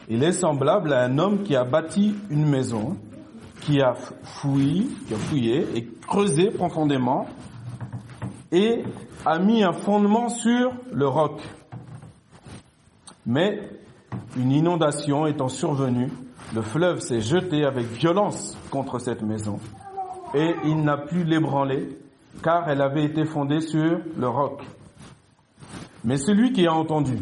Il 0.09 0.23
est 0.23 0.33
semblable 0.33 0.93
à 0.93 1.05
un 1.05 1.19
homme 1.19 1.43
qui 1.43 1.57
a 1.57 1.65
bâti 1.65 2.15
une 2.31 2.47
maison, 2.47 2.97
qui 3.61 3.81
a 3.81 3.95
fouillé, 4.23 4.87
et 5.75 5.87
creusé 6.07 6.51
profondément 6.51 7.27
et 8.53 8.85
a 9.25 9.39
mis 9.39 9.65
un 9.65 9.73
fondement 9.73 10.29
sur 10.29 10.73
le 10.93 11.09
roc. 11.09 11.41
Mais 13.27 13.61
une 14.37 14.53
inondation 14.53 15.27
étant 15.27 15.49
survenue, 15.49 16.13
le 16.55 16.63
fleuve 16.63 17.01
s'est 17.01 17.21
jeté 17.21 17.65
avec 17.65 17.87
violence 17.87 18.57
contre 18.71 19.01
cette 19.01 19.23
maison 19.23 19.59
et 20.35 20.55
il 20.65 20.83
n'a 20.83 20.97
pu 20.97 21.25
l'ébranler 21.25 21.89
car 22.43 22.69
elle 22.69 22.83
avait 22.83 23.05
été 23.05 23.25
fondée 23.25 23.61
sur 23.61 23.99
le 24.17 24.29
roc. 24.29 24.63
Mais 26.05 26.17
celui 26.17 26.53
qui 26.53 26.67
a 26.67 26.73
entendu 26.73 27.19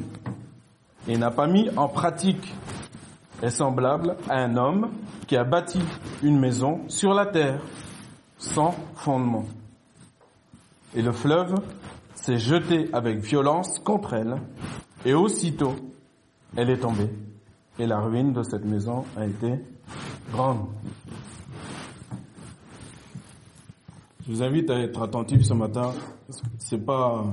et 1.08 1.16
n'a 1.16 1.30
pas 1.30 1.46
mis 1.46 1.68
en 1.76 1.88
pratique 1.88 2.54
est 3.42 3.50
semblable 3.50 4.16
à 4.28 4.38
un 4.38 4.56
homme 4.56 4.90
qui 5.26 5.36
a 5.36 5.44
bâti 5.44 5.80
une 6.22 6.38
maison 6.38 6.80
sur 6.88 7.14
la 7.14 7.26
terre 7.26 7.60
sans 8.38 8.74
fondement. 8.94 9.44
Et 10.94 11.02
le 11.02 11.12
fleuve 11.12 11.54
s'est 12.14 12.38
jeté 12.38 12.88
avec 12.92 13.18
violence 13.18 13.78
contre 13.80 14.14
elle 14.14 14.36
et 15.04 15.14
aussitôt 15.14 15.74
elle 16.56 16.70
est 16.70 16.78
tombée 16.78 17.10
et 17.78 17.86
la 17.86 18.00
ruine 18.00 18.32
de 18.32 18.42
cette 18.42 18.64
maison 18.64 19.04
a 19.16 19.26
été 19.26 19.60
grande. 20.32 20.66
Je 24.26 24.32
vous 24.32 24.42
invite 24.42 24.70
à 24.70 24.78
être 24.78 25.02
attentif 25.02 25.44
ce 25.44 25.52
matin. 25.52 25.92
C'est 26.58 26.84
pas 26.84 27.24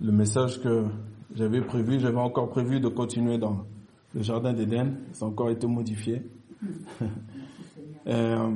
le 0.00 0.12
message 0.12 0.60
que 0.60 0.84
j'avais 1.34 1.60
prévu. 1.60 1.98
J'avais 2.00 2.18
encore 2.18 2.48
prévu 2.50 2.80
de 2.80 2.88
continuer 2.88 3.38
dans 3.38 3.64
le 4.14 4.22
jardin 4.22 4.52
d'Éden. 4.52 4.96
Ça 5.12 5.24
a 5.24 5.28
encore 5.28 5.50
été 5.50 5.66
modifié. 5.66 6.22
Euh, 8.06 8.50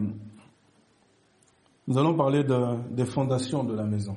nous 1.87 1.97
allons 1.97 2.15
parler 2.15 2.45
de- 2.45 2.77
des 2.91 3.07
fondations 3.07 3.65
de 3.65 3.75
la 3.75 3.85
maison. 3.85 4.15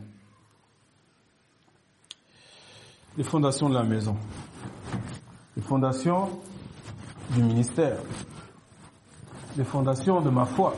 Les 3.18 3.24
fondations 3.24 3.70
de 3.70 3.74
la 3.76 3.84
maison. 3.84 4.18
Les 5.56 5.62
fondations 5.62 6.30
du 7.34 7.42
ministère. 7.44 7.98
Les 9.58 9.64
fondations 9.64 10.20
de 10.20 10.30
ma 10.30 10.46
foi. 10.46 10.76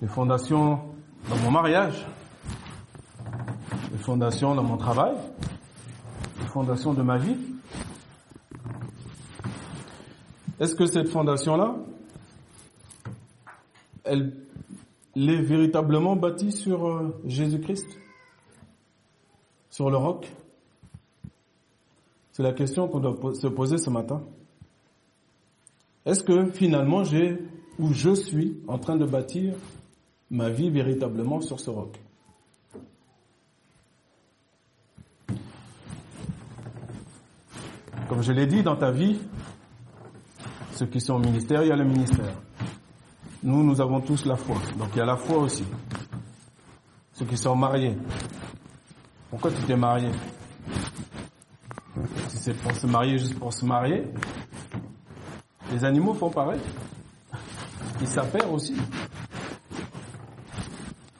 Les 0.00 0.08
fondations 0.08 0.80
dans 1.28 1.36
mon 1.44 1.50
mariage. 1.50 2.06
Les 4.10 4.14
fondations 4.14 4.56
dans 4.56 4.64
mon 4.64 4.76
travail. 4.76 5.14
Les 6.40 6.46
fondations 6.46 6.92
de 6.92 7.02
ma 7.02 7.16
vie. 7.16 7.36
Est-ce 10.58 10.74
que 10.74 10.84
cette 10.84 11.08
fondation-là, 11.08 11.76
elle, 14.02 14.34
est 15.14 15.42
véritablement 15.42 16.16
bâtie 16.16 16.50
sur 16.50 16.88
euh, 16.88 17.20
Jésus-Christ? 17.24 17.86
Sur 19.70 19.90
le 19.90 19.96
roc? 19.96 20.28
C'est 22.32 22.42
la 22.42 22.52
question 22.52 22.88
qu'on 22.88 22.98
doit 22.98 23.34
se 23.36 23.46
poser 23.46 23.78
ce 23.78 23.90
matin. 23.90 24.24
Est-ce 26.04 26.24
que 26.24 26.50
finalement 26.50 27.04
j'ai 27.04 27.38
ou 27.78 27.92
je 27.92 28.12
suis 28.16 28.58
en 28.66 28.78
train 28.78 28.96
de 28.96 29.06
bâtir 29.06 29.54
ma 30.32 30.50
vie 30.50 30.68
véritablement 30.68 31.40
sur 31.40 31.60
ce 31.60 31.70
roc? 31.70 31.96
Comme 38.10 38.24
je 38.24 38.32
l'ai 38.32 38.48
dit, 38.48 38.64
dans 38.64 38.74
ta 38.74 38.90
vie, 38.90 39.20
ceux 40.72 40.86
qui 40.86 41.00
sont 41.00 41.14
au 41.14 41.18
ministère, 41.20 41.62
il 41.62 41.68
y 41.68 41.70
a 41.70 41.76
le 41.76 41.84
ministère. 41.84 42.34
Nous, 43.44 43.62
nous 43.62 43.80
avons 43.80 44.00
tous 44.00 44.26
la 44.26 44.34
foi. 44.34 44.56
Donc 44.76 44.88
il 44.94 44.98
y 44.98 45.00
a 45.00 45.04
la 45.04 45.16
foi 45.16 45.38
aussi. 45.38 45.64
Ceux 47.12 47.24
qui 47.24 47.36
sont 47.36 47.54
mariés. 47.54 47.96
Pourquoi 49.30 49.52
tu 49.52 49.62
t'es 49.62 49.76
marié? 49.76 50.10
Si 52.26 52.38
c'est 52.38 52.54
pour 52.54 52.72
se 52.72 52.88
marier 52.88 53.16
juste 53.16 53.38
pour 53.38 53.52
se 53.52 53.64
marier, 53.64 54.02
les 55.70 55.84
animaux 55.84 56.14
font 56.14 56.30
pareil. 56.30 56.60
Ils 58.00 58.08
s'affairent 58.08 58.52
aussi. 58.52 58.74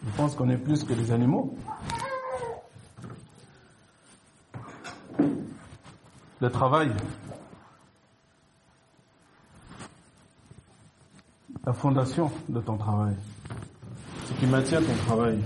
Je 0.05 0.17
pense 0.17 0.35
qu'on 0.35 0.51
est 0.51 0.59
plus 0.59 0.83
que 0.83 0.95
les 0.95 1.13
animaux. 1.13 1.55
Le 6.41 6.51
travail. 6.51 6.91
La 11.67 11.73
fondation 11.75 12.33
de 12.49 12.61
ton 12.61 12.79
travail. 12.79 13.15
Ce 14.25 14.33
qui 14.41 14.47
maintient 14.47 14.81
ton 14.81 14.95
travail. 15.05 15.39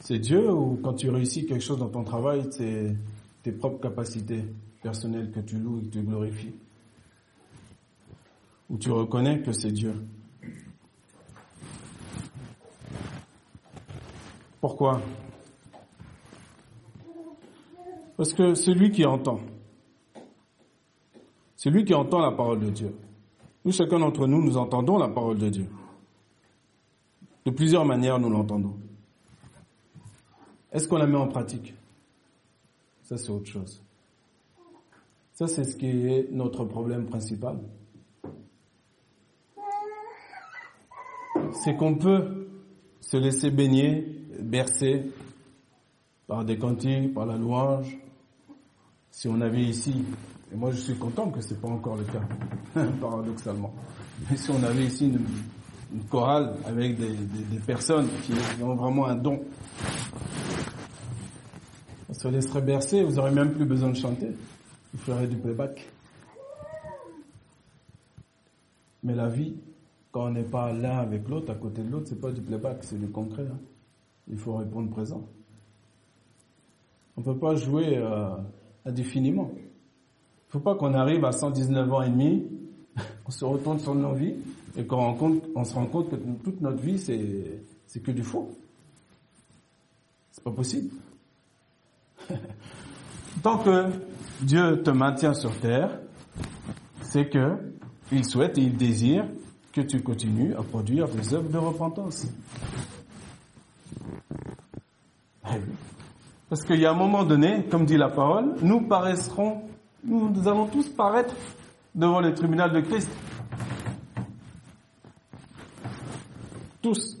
C'est 0.00 0.18
Dieu 0.18 0.50
ou 0.50 0.78
quand 0.82 0.92
tu 0.94 1.08
réussis 1.08 1.46
quelque 1.46 1.64
chose 1.64 1.78
dans 1.78 1.88
ton 1.88 2.04
travail, 2.04 2.46
c'est 2.50 2.94
tes 3.42 3.52
propres 3.52 3.80
capacités 3.80 4.44
personnelles 4.82 5.30
que 5.30 5.40
tu 5.40 5.56
loues 5.58 5.80
et 5.80 5.82
que 5.84 5.92
tu 5.92 6.02
glorifies? 6.02 6.54
Ou 8.68 8.76
tu 8.76 8.90
reconnais 8.90 9.40
que 9.40 9.52
c'est 9.52 9.72
Dieu? 9.72 9.94
Pourquoi? 14.60 15.00
Parce 18.18 18.32
que 18.32 18.54
celui 18.54 18.90
qui 18.90 19.06
entend, 19.06 19.38
c'est 21.54 21.70
lui 21.70 21.84
qui 21.84 21.94
entend 21.94 22.18
la 22.18 22.32
parole 22.32 22.58
de 22.58 22.68
Dieu. 22.68 22.92
Nous, 23.64 23.70
chacun 23.70 24.00
d'entre 24.00 24.26
nous, 24.26 24.42
nous 24.42 24.56
entendons 24.56 24.98
la 24.98 25.06
parole 25.08 25.38
de 25.38 25.48
Dieu. 25.48 25.66
De 27.46 27.52
plusieurs 27.52 27.84
manières, 27.84 28.18
nous 28.18 28.28
l'entendons. 28.28 28.76
Est-ce 30.72 30.88
qu'on 30.88 30.96
la 30.96 31.06
met 31.06 31.16
en 31.16 31.28
pratique? 31.28 31.74
Ça, 33.04 33.16
c'est 33.16 33.30
autre 33.30 33.46
chose. 33.46 33.80
Ça, 35.34 35.46
c'est 35.46 35.62
ce 35.62 35.76
qui 35.76 35.86
est 35.86 36.28
notre 36.32 36.64
problème 36.64 37.06
principal. 37.06 37.60
C'est 41.52 41.76
qu'on 41.76 41.94
peut 41.94 42.48
se 43.00 43.16
laisser 43.16 43.52
baigner, 43.52 44.00
bercer 44.40 45.08
par 46.26 46.44
des 46.44 46.58
cantiques, 46.58 47.14
par 47.14 47.24
la 47.24 47.36
louange. 47.36 47.96
Si 49.18 49.26
on 49.26 49.40
avait 49.40 49.62
ici, 49.64 50.04
et 50.52 50.54
moi 50.54 50.70
je 50.70 50.76
suis 50.76 50.94
content 50.94 51.28
que 51.28 51.40
ce 51.40 51.52
n'est 51.52 51.58
pas 51.58 51.66
encore 51.66 51.96
le 51.96 52.04
cas, 52.04 52.22
paradoxalement, 53.00 53.74
mais 54.30 54.36
si 54.36 54.48
on 54.52 54.62
avait 54.62 54.84
ici 54.84 55.08
une, 55.08 55.98
chorale 56.08 56.54
avec 56.64 56.96
des 56.96 57.58
personnes 57.66 58.06
qui 58.22 58.32
ont 58.62 58.76
vraiment 58.76 59.06
un 59.06 59.16
don, 59.16 59.40
on 62.08 62.14
se 62.14 62.28
laisserait 62.28 62.62
bercer, 62.62 63.02
vous 63.02 63.16
n'aurez 63.16 63.32
même 63.32 63.54
plus 63.54 63.64
besoin 63.64 63.88
de 63.88 63.96
chanter, 63.96 64.28
vous 64.92 65.00
ferez 65.00 65.26
du 65.26 65.36
playback. 65.36 65.84
Mais 69.02 69.16
la 69.16 69.26
vie, 69.28 69.56
quand 70.12 70.26
on 70.26 70.30
n'est 70.30 70.44
pas 70.44 70.72
l'un 70.72 70.98
avec 70.98 71.28
l'autre, 71.28 71.50
à 71.50 71.56
côté 71.56 71.82
de 71.82 71.90
l'autre, 71.90 72.06
c'est 72.08 72.20
pas 72.20 72.30
du 72.30 72.40
playback, 72.40 72.84
c'est 72.84 73.00
du 73.00 73.08
concret. 73.08 73.48
hein. 73.52 73.58
Il 74.28 74.38
faut 74.38 74.54
répondre 74.54 74.90
présent. 74.90 75.26
On 77.16 77.22
ne 77.22 77.24
peut 77.26 77.38
pas 77.38 77.56
jouer 77.56 77.96
euh, 77.96 78.36
indéfiniment. 78.88 79.50
Il 79.54 79.60
ne 79.60 80.50
faut 80.50 80.60
pas 80.60 80.74
qu'on 80.74 80.94
arrive 80.94 81.24
à 81.24 81.32
119 81.32 81.92
ans 81.92 82.02
et 82.02 82.08
demi, 82.08 82.46
on 83.26 83.30
se 83.30 83.44
retourne 83.44 83.78
sur 83.78 83.94
nos 83.94 84.14
vies 84.14 84.34
et 84.76 84.84
qu'on 84.84 85.64
se 85.64 85.74
rend 85.74 85.86
compte 85.86 86.10
que 86.10 86.16
toute 86.16 86.60
notre 86.60 86.82
vie, 86.82 86.98
c'est 86.98 87.62
c'est 87.88 88.00
que 88.00 88.12
du 88.12 88.22
faux. 88.22 88.50
C'est 90.30 90.44
pas 90.44 90.52
possible. 90.52 90.90
Tant 93.42 93.58
que 93.58 93.86
Dieu 94.42 94.82
te 94.82 94.90
maintient 94.90 95.34
sur 95.34 95.58
terre, 95.58 95.98
c'est 97.00 97.28
que 97.28 97.56
il 98.12 98.24
souhaite 98.24 98.58
et 98.58 98.62
il 98.62 98.76
désire 98.76 99.26
que 99.72 99.80
tu 99.80 100.02
continues 100.02 100.54
à 100.54 100.62
produire 100.62 101.08
des 101.08 101.34
œuvres 101.34 101.50
de 101.50 101.58
repentance. 101.58 102.26
Parce 106.48 106.64
qu'il 106.64 106.80
y 106.80 106.86
a 106.86 106.90
un 106.90 106.94
moment 106.94 107.24
donné, 107.24 107.64
comme 107.70 107.84
dit 107.84 107.96
la 107.96 108.08
parole, 108.08 108.54
nous 108.62 108.80
paraîtrons, 108.80 109.62
nous 110.04 110.48
allons 110.48 110.66
tous 110.66 110.88
paraître 110.88 111.34
devant 111.94 112.20
le 112.20 112.32
tribunal 112.34 112.72
de 112.72 112.80
Christ. 112.80 113.10
Tous. 116.80 117.18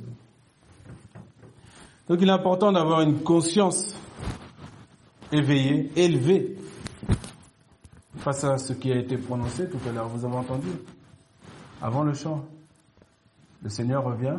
Donc 2.08 2.18
il 2.22 2.28
est 2.28 2.32
important 2.32 2.72
d'avoir 2.72 3.02
une 3.02 3.20
conscience 3.22 3.94
éveillée, 5.30 5.90
élevée, 5.94 6.56
face 8.16 8.44
à 8.44 8.56
ce 8.56 8.72
qui 8.72 8.90
a 8.92 8.96
été 8.96 9.18
prononcé 9.18 9.68
tout 9.68 9.78
à 9.86 9.92
l'heure. 9.92 10.08
Vous 10.08 10.24
avez 10.24 10.36
entendu? 10.36 10.68
Avant 11.82 12.02
le 12.02 12.14
chant. 12.14 12.44
Le 13.62 13.68
Seigneur 13.68 14.04
revient 14.04 14.36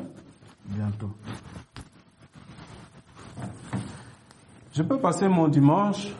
bientôt. 0.65 1.12
Je 4.72 4.84
peux 4.84 5.00
passer 5.00 5.28
mon 5.28 5.48
dimanche 5.48 6.14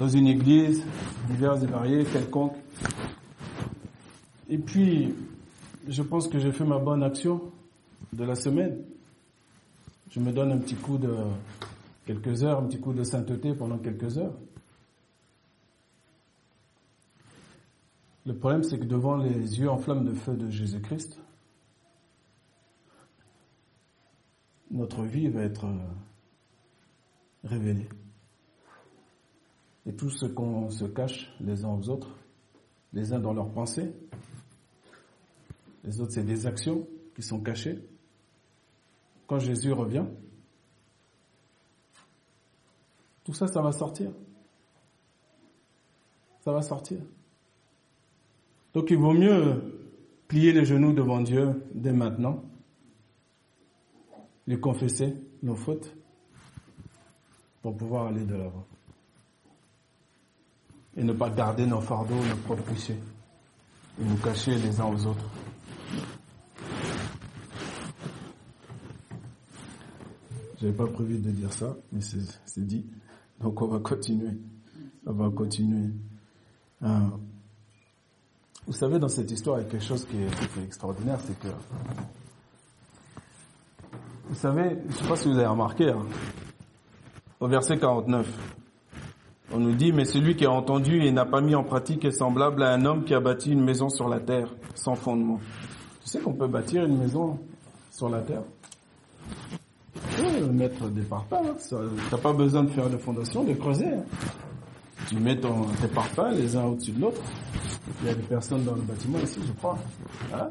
dans 0.00 0.08
une 0.08 0.26
église 0.26 0.82
diverse 1.28 1.62
et 1.62 1.66
variée, 1.66 2.04
quelconque. 2.04 2.56
Et 4.48 4.58
puis, 4.58 5.14
je 5.86 6.02
pense 6.02 6.26
que 6.26 6.40
j'ai 6.40 6.50
fait 6.50 6.64
ma 6.64 6.78
bonne 6.78 7.04
action 7.04 7.40
de 8.12 8.24
la 8.24 8.34
semaine. 8.34 8.78
Je 10.10 10.18
me 10.18 10.32
donne 10.32 10.50
un 10.50 10.58
petit 10.58 10.74
coup 10.74 10.98
de 10.98 11.14
quelques 12.04 12.42
heures, 12.42 12.58
un 12.58 12.66
petit 12.66 12.80
coup 12.80 12.92
de 12.92 13.04
sainteté 13.04 13.54
pendant 13.54 13.78
quelques 13.78 14.18
heures. 14.18 14.34
Le 18.26 18.34
problème, 18.34 18.64
c'est 18.64 18.78
que 18.78 18.84
devant 18.84 19.16
les 19.16 19.60
yeux 19.60 19.70
en 19.70 19.78
flamme 19.78 20.04
de 20.04 20.14
feu 20.14 20.34
de 20.34 20.50
Jésus-Christ, 20.50 21.20
notre 24.72 25.04
vie 25.04 25.28
va 25.28 25.42
être 25.42 25.66
révélée. 27.44 27.88
Et 29.86 29.94
tout 29.94 30.10
ce 30.10 30.26
qu'on 30.26 30.70
se 30.70 30.84
cache 30.84 31.32
les 31.40 31.64
uns 31.64 31.70
aux 31.70 31.88
autres, 31.88 32.14
les 32.92 33.12
uns 33.12 33.18
dans 33.18 33.32
leurs 33.32 33.50
pensées, 33.50 33.92
les 35.84 36.00
autres 36.00 36.12
c'est 36.12 36.24
des 36.24 36.46
actions 36.46 36.86
qui 37.14 37.22
sont 37.22 37.40
cachées. 37.40 37.78
Quand 39.26 39.38
Jésus 39.38 39.72
revient, 39.72 40.04
tout 43.24 43.32
ça, 43.32 43.46
ça 43.46 43.62
va 43.62 43.72
sortir. 43.72 44.10
Ça 46.40 46.52
va 46.52 46.62
sortir. 46.62 46.98
Donc 48.74 48.90
il 48.90 48.98
vaut 48.98 49.12
mieux 49.12 49.80
plier 50.28 50.52
les 50.52 50.64
genoux 50.64 50.92
devant 50.92 51.20
Dieu 51.20 51.62
dès 51.74 51.92
maintenant, 51.92 52.44
lui 54.46 54.60
confesser 54.60 55.14
nos 55.42 55.56
fautes 55.56 55.96
pour 57.62 57.76
pouvoir 57.76 58.06
aller 58.06 58.24
de 58.24 58.34
l'avant. 58.34 58.66
Et 60.96 61.04
ne 61.04 61.12
pas 61.12 61.30
garder 61.30 61.66
nos 61.66 61.80
fardeaux, 61.80 62.14
nos 62.16 62.36
propres 62.36 62.64
péchés, 62.64 62.98
et 64.00 64.04
nous 64.04 64.16
cacher 64.16 64.56
les 64.56 64.80
uns 64.80 64.86
aux 64.86 65.06
autres. 65.06 65.24
J'avais 70.60 70.72
pas 70.72 70.86
prévu 70.86 71.18
de 71.18 71.30
dire 71.30 71.52
ça, 71.52 71.74
mais 71.92 72.00
c'est 72.00 72.66
dit. 72.66 72.84
Donc 73.40 73.62
on 73.62 73.66
va 73.66 73.78
continuer. 73.78 74.36
On 75.06 75.12
va 75.12 75.30
continuer. 75.30 75.90
Euh, 76.82 77.08
vous 78.66 78.72
savez, 78.74 78.98
dans 78.98 79.08
cette 79.08 79.30
histoire, 79.30 79.58
il 79.58 79.64
y 79.64 79.66
a 79.66 79.70
quelque 79.70 79.84
chose 79.84 80.06
qui 80.06 80.16
est, 80.18 80.64
extraordinaire, 80.64 81.18
c'est 81.26 81.38
que, 81.38 81.48
vous 84.28 84.34
savez, 84.34 84.76
je 84.86 84.92
ne 84.92 84.92
sais 84.92 85.08
pas 85.08 85.16
si 85.16 85.28
vous 85.28 85.38
avez 85.38 85.46
remarqué, 85.46 85.88
hein, 85.90 86.04
au 87.40 87.48
verset 87.48 87.78
49, 87.78 88.26
on 89.52 89.58
nous 89.58 89.74
dit, 89.74 89.92
mais 89.92 90.04
celui 90.04 90.36
qui 90.36 90.44
a 90.44 90.50
entendu 90.50 91.02
et 91.02 91.10
n'a 91.10 91.24
pas 91.24 91.40
mis 91.40 91.54
en 91.54 91.64
pratique 91.64 92.04
est 92.04 92.12
semblable 92.12 92.62
à 92.62 92.72
un 92.72 92.84
homme 92.84 93.04
qui 93.04 93.14
a 93.14 93.20
bâti 93.20 93.50
une 93.50 93.64
maison 93.64 93.88
sur 93.88 94.08
la 94.08 94.20
terre, 94.20 94.54
sans 94.74 94.94
fondement. 94.94 95.40
Tu 96.04 96.10
sais 96.10 96.20
qu'on 96.20 96.34
peut 96.34 96.46
bâtir 96.46 96.84
une 96.84 96.98
maison 96.98 97.38
sur 97.90 98.08
la 98.10 98.20
terre? 98.20 98.42
Peux 100.16 100.46
mettre 100.46 100.88
des 100.88 101.02
parpaings, 101.02 101.48
hein. 101.48 101.56
tu 101.68 101.74
n'as 101.74 102.20
pas 102.20 102.32
besoin 102.32 102.62
de 102.62 102.70
faire 102.70 102.88
de 102.88 102.98
fondation, 102.98 103.42
de 103.42 103.54
creuser. 103.54 103.86
Hein. 103.86 104.04
Tu 105.08 105.16
mets 105.16 105.36
tes 105.36 105.88
parpaings 105.88 106.32
les 106.32 106.54
uns 106.54 106.66
au-dessus 106.66 106.92
de 106.92 107.00
l'autre. 107.00 107.22
Il 108.02 108.06
y 108.06 108.10
a 108.10 108.14
des 108.14 108.22
personnes 108.22 108.62
dans 108.64 108.74
le 108.74 108.82
bâtiment 108.82 109.18
ici, 109.18 109.40
je 109.44 109.52
crois. 109.52 109.78
Hein 110.32 110.50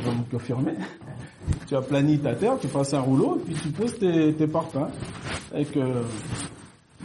On 0.00 0.04
va 0.04 0.10
vous 0.12 0.24
confirmer. 0.30 0.74
Tu 1.66 1.74
aplanis 1.74 2.18
ta 2.18 2.34
terre, 2.34 2.58
tu 2.60 2.68
passes 2.68 2.94
un 2.94 3.00
rouleau, 3.00 3.40
puis 3.44 3.54
tu 3.54 3.70
poses 3.70 3.98
tes, 3.98 4.34
tes 4.34 4.46
parpaings 4.46 4.90
avec 5.52 5.72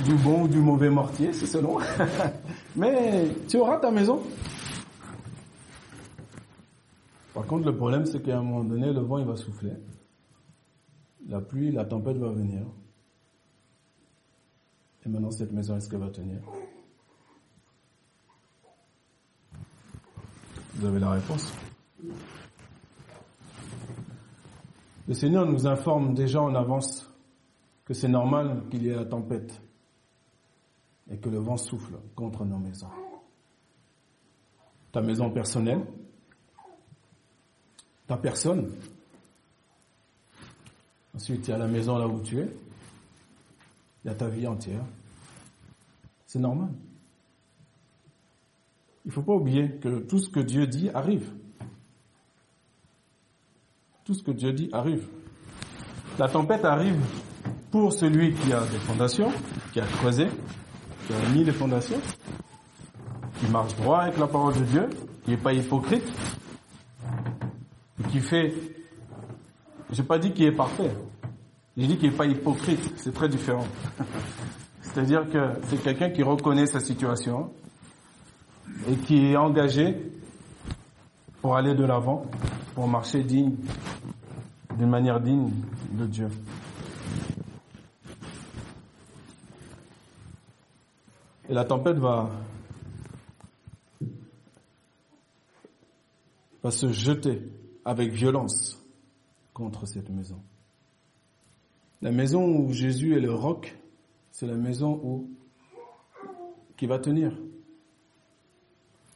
du 0.03 0.13
bon 0.15 0.43
ou 0.43 0.47
du 0.47 0.59
mauvais 0.59 0.89
mortier, 0.89 1.33
c'est 1.33 1.45
selon. 1.45 1.79
Mais 2.75 3.29
tu 3.47 3.57
auras 3.57 3.77
ta 3.77 3.91
maison. 3.91 4.21
Par 7.33 7.45
contre, 7.45 7.65
le 7.65 7.75
problème, 7.75 8.05
c'est 8.05 8.21
qu'à 8.21 8.37
un 8.37 8.41
moment 8.41 8.63
donné, 8.63 8.91
le 8.93 9.01
vent, 9.01 9.23
va 9.23 9.35
souffler. 9.35 9.73
La 11.27 11.41
pluie, 11.41 11.71
la 11.71 11.85
tempête 11.85 12.17
va 12.17 12.29
venir. 12.29 12.65
Et 15.05 15.09
maintenant, 15.09 15.31
cette 15.31 15.51
maison, 15.51 15.75
est-ce 15.75 15.89
qu'elle 15.89 15.99
va 15.99 16.09
tenir? 16.09 16.39
Vous 20.75 20.85
avez 20.85 20.99
la 20.99 21.11
réponse? 21.11 21.53
Le 25.07 25.13
Seigneur 25.13 25.45
nous 25.45 25.67
informe 25.67 26.13
déjà 26.13 26.41
en 26.41 26.55
avance 26.55 27.14
que 27.85 27.93
c'est 27.93 28.07
normal 28.07 28.63
qu'il 28.69 28.83
y 28.83 28.89
ait 28.89 28.95
la 28.95 29.05
tempête 29.05 29.61
et 31.09 31.17
que 31.17 31.29
le 31.29 31.37
vent 31.37 31.57
souffle 31.57 31.93
contre 32.15 32.43
nos 32.43 32.57
maisons. 32.57 32.89
Ta 34.91 35.01
maison 35.01 35.29
personnelle, 35.29 35.85
ta 38.07 38.17
personne, 38.17 38.71
ensuite 41.13 41.47
il 41.47 41.51
y 41.51 41.53
a 41.53 41.57
la 41.57 41.67
maison 41.67 41.97
là 41.97 42.07
où 42.07 42.19
tu 42.21 42.39
es, 42.39 42.49
il 44.03 44.07
y 44.07 44.11
a 44.11 44.15
ta 44.15 44.29
vie 44.29 44.47
entière. 44.47 44.83
C'est 46.25 46.39
normal. 46.39 46.69
Il 49.05 49.09
ne 49.09 49.13
faut 49.13 49.21
pas 49.21 49.33
oublier 49.33 49.77
que 49.77 49.99
tout 49.99 50.17
ce 50.17 50.29
que 50.29 50.39
Dieu 50.39 50.65
dit 50.65 50.89
arrive. 50.89 51.31
Tout 54.03 54.15
ce 54.15 54.23
que 54.23 54.31
Dieu 54.31 54.53
dit 54.53 54.69
arrive. 54.73 55.07
La 56.17 56.27
tempête 56.27 56.65
arrive 56.65 57.01
pour 57.75 57.91
celui 57.91 58.33
qui 58.33 58.53
a 58.53 58.61
des 58.61 58.77
fondations, 58.77 59.29
qui 59.73 59.81
a 59.81 59.85
creusé, 59.85 60.27
qui 61.05 61.13
a 61.13 61.29
mis 61.33 61.43
les 61.43 61.51
fondations, 61.51 61.99
qui 63.37 63.51
marche 63.51 63.75
droit 63.75 63.97
avec 63.97 64.17
la 64.17 64.27
parole 64.27 64.53
de 64.53 64.63
Dieu, 64.63 64.89
qui 65.25 65.31
n'est 65.31 65.37
pas 65.37 65.51
hypocrite, 65.51 66.05
qui 68.11 68.21
fait, 68.21 68.53
j'ai 69.91 70.03
pas 70.03 70.17
dit 70.17 70.31
qu'il 70.31 70.45
est 70.45 70.53
parfait, 70.53 70.89
j'ai 71.75 71.87
dit 71.87 71.97
qu'il 71.97 72.11
n'est 72.11 72.15
pas 72.15 72.25
hypocrite, 72.25 72.93
c'est 72.95 73.13
très 73.13 73.27
différent. 73.27 73.67
C'est-à-dire 74.81 75.29
que 75.29 75.59
c'est 75.67 75.83
quelqu'un 75.83 76.11
qui 76.11 76.23
reconnaît 76.23 76.67
sa 76.67 76.79
situation, 76.79 77.51
et 78.89 78.95
qui 78.95 79.33
est 79.33 79.35
engagé 79.35 79.97
pour 81.41 81.57
aller 81.57 81.75
de 81.75 81.83
l'avant, 81.83 82.25
pour 82.73 82.87
marcher 82.87 83.21
digne, 83.21 83.57
d'une 84.77 84.89
manière 84.89 85.19
digne 85.19 85.51
de 85.91 86.05
Dieu. 86.05 86.29
Et 91.49 91.53
la 91.53 91.65
tempête 91.65 91.97
va, 91.97 92.29
se 96.69 96.91
jeter 96.91 97.43
avec 97.83 98.11
violence 98.11 98.83
contre 99.53 99.85
cette 99.85 100.09
maison. 100.09 100.41
La 102.01 102.11
maison 102.11 102.43
où 102.43 102.73
Jésus 102.73 103.15
est 103.15 103.19
le 103.19 103.31
roc, 103.31 103.77
c'est 104.31 104.47
la 104.47 104.55
maison 104.55 104.99
où 105.03 105.29
qui 106.75 106.87
va 106.87 106.99
tenir. 106.99 107.37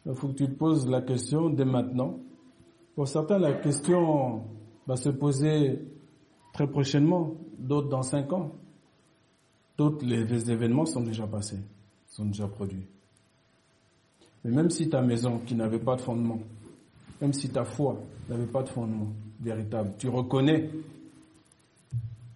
Il 0.06 0.13
faut 0.15 0.28
que 0.30 0.34
tu 0.34 0.46
te 0.46 0.54
poses 0.54 0.88
la 0.88 1.02
question 1.02 1.50
dès 1.50 1.65
maintenant. 1.65 2.20
Pour 2.96 3.08
certains, 3.08 3.38
la 3.39 3.54
question 3.54 4.44
va 4.88 4.96
se 4.96 5.10
poser 5.10 5.80
très 6.54 6.68
prochainement, 6.68 7.36
d'autres 7.58 7.89
dans 7.89 8.02
cinq 8.02 8.34
ans. 8.34 8.56
D'autres, 9.78 10.06
les, 10.06 10.52
événements 10.52 10.86
sont 10.86 11.02
déjà 11.02 11.26
passés, 11.26 11.60
sont 12.10 12.26
déjà 12.26 12.48
produits. 12.48 12.86
Mais 14.43 14.52
même 14.52 14.69
si 14.69 14.89
ta 14.89 15.02
maison 15.02 15.39
qui 15.39 15.56
n'avait 15.56 15.80
pas 15.80 15.95
de 15.95 16.02
fondement, 16.02 16.39
même 17.22 17.34
si 17.34 17.50
ta 17.50 17.65
foi 17.65 18.02
n'avait 18.30 18.45
pas 18.45 18.63
de 18.63 18.69
fondement 18.69 19.12
véritable, 19.39 19.93
tu 19.98 20.08
reconnais 20.10 20.69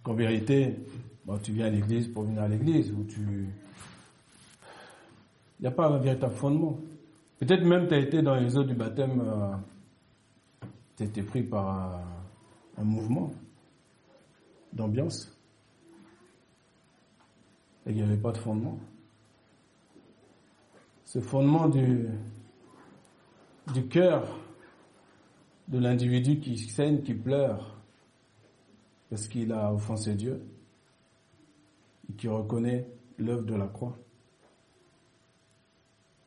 qu'en 0.02 0.14
vérité, 0.14 0.76
bon, 1.24 1.38
tu 1.38 1.52
viens 1.52 1.66
à 1.66 1.70
l'église 1.70 2.08
pour 2.08 2.24
venir 2.24 2.42
à 2.42 2.48
l'église, 2.48 2.92
ou 2.92 3.04
tu... 3.04 3.48
Il 5.58 5.62
n'y 5.62 5.66
a 5.68 5.70
pas 5.70 5.86
un 5.86 5.98
véritable 5.98 6.34
fondement. 6.34 6.78
Peut-être 7.38 7.64
même 7.64 7.88
tu 7.88 7.94
as 7.94 7.98
été 7.98 8.22
dans 8.22 8.34
les 8.34 8.56
eaux 8.56 8.64
du 8.64 8.74
baptême, 8.74 9.22
euh, 9.24 10.66
tu 10.96 11.04
été 11.04 11.22
pris 11.22 11.42
par 11.42 12.00
un, 12.76 12.84
mouvement 12.84 13.32
d'ambiance. 14.72 15.30
Et 17.86 17.90
il 17.90 17.96
n'y 17.96 18.02
avait 18.02 18.16
pas 18.16 18.32
de 18.32 18.38
fondement. 18.38 18.78
Ce 21.14 21.20
fondement 21.20 21.68
du, 21.68 22.08
cœur 23.88 24.36
de 25.68 25.78
l'individu 25.78 26.40
qui 26.40 26.58
saigne, 26.58 27.02
qui 27.02 27.14
pleure, 27.14 27.76
parce 29.08 29.28
qu'il 29.28 29.52
a 29.52 29.72
offensé 29.72 30.16
Dieu, 30.16 30.44
et 32.10 32.14
qui 32.14 32.26
reconnaît 32.26 32.90
l'œuvre 33.16 33.44
de 33.44 33.54
la 33.54 33.68
croix. 33.68 33.96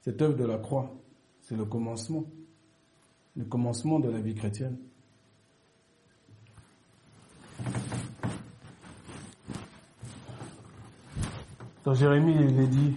Cette 0.03 0.21
œuvre 0.21 0.37
de 0.37 0.45
la 0.45 0.57
croix, 0.57 0.95
c'est 1.41 1.57
le 1.57 1.65
commencement, 1.65 2.23
le 3.35 3.43
commencement 3.43 3.99
de 3.99 4.09
la 4.09 4.21
vie 4.21 4.35
chrétienne. 4.35 4.77
Dans 11.83 11.93
Jérémie, 11.93 12.35
il 12.39 12.57
est 12.57 12.67
dit 12.67 12.95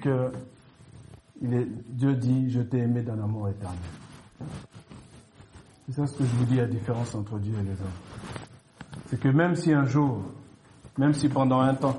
que 0.00 0.32
Dieu 1.40 2.14
dit, 2.14 2.50
je 2.50 2.60
t'ai 2.60 2.78
aimé 2.78 3.02
d'un 3.02 3.22
amour 3.22 3.48
éternel. 3.48 3.78
C'est 5.86 5.96
ça 5.96 6.06
ce 6.06 6.18
que 6.18 6.24
je 6.24 6.30
vous 6.36 6.44
dis, 6.44 6.56
la 6.56 6.66
différence 6.66 7.14
entre 7.14 7.38
Dieu 7.38 7.54
et 7.58 7.62
les 7.62 7.70
hommes. 7.70 9.00
C'est 9.06 9.18
que 9.18 9.28
même 9.28 9.56
si 9.56 9.72
un 9.72 9.86
jour, 9.86 10.22
même 10.98 11.14
si 11.14 11.28
pendant 11.28 11.60
un 11.60 11.74
temps, 11.74 11.98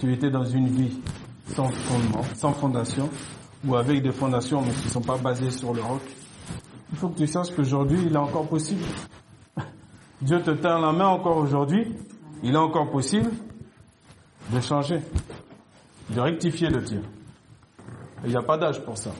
tu 0.00 0.12
étais 0.12 0.30
dans 0.30 0.44
une 0.44 0.68
vie 0.68 0.98
sans 1.48 1.68
fondement, 1.68 2.24
sans 2.34 2.52
fondation, 2.52 3.10
ou 3.66 3.76
avec 3.76 4.02
des 4.02 4.12
fondations 4.12 4.62
mais 4.62 4.72
qui 4.72 4.86
ne 4.86 4.90
sont 4.90 5.00
pas 5.00 5.18
basées 5.18 5.50
sur 5.50 5.74
le 5.74 5.82
roc. 5.82 6.02
Il 6.92 6.98
faut 6.98 7.08
que 7.08 7.18
tu 7.18 7.26
saches 7.26 7.54
qu'aujourd'hui, 7.54 7.98
il 8.06 8.12
est 8.14 8.18
encore 8.18 8.48
possible. 8.48 8.82
Dieu 10.22 10.42
te 10.42 10.50
tend 10.52 10.78
la 10.78 10.92
main 10.92 11.06
encore 11.08 11.36
aujourd'hui. 11.36 11.94
Il 12.42 12.54
est 12.54 12.58
encore 12.58 12.90
possible 12.90 13.30
de 14.52 14.60
changer, 14.60 15.00
de 16.10 16.20
rectifier 16.20 16.68
le 16.68 16.82
tir. 16.82 17.00
Il 18.24 18.30
n'y 18.30 18.36
a 18.36 18.42
pas 18.42 18.56
d'âge 18.56 18.80
pour 18.82 18.96
ça. 18.96 19.10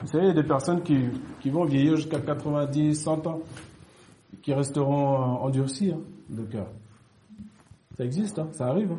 Vous 0.00 0.06
savez, 0.06 0.24
il 0.24 0.28
y 0.28 0.30
a 0.30 0.42
des 0.42 0.48
personnes 0.48 0.82
qui, 0.82 1.04
qui 1.40 1.50
vont 1.50 1.64
vieillir 1.64 1.94
jusqu'à 1.96 2.18
90, 2.18 2.94
100 2.94 3.26
ans, 3.28 3.40
qui 4.42 4.52
resteront 4.52 5.14
euh, 5.14 5.46
endurcis 5.46 5.92
hein, 5.92 6.00
de 6.28 6.42
cœur. 6.42 6.66
Ça 7.96 8.04
existe, 8.04 8.38
hein, 8.38 8.48
ça 8.52 8.66
arrive. 8.66 8.90
Hein. 8.92 8.98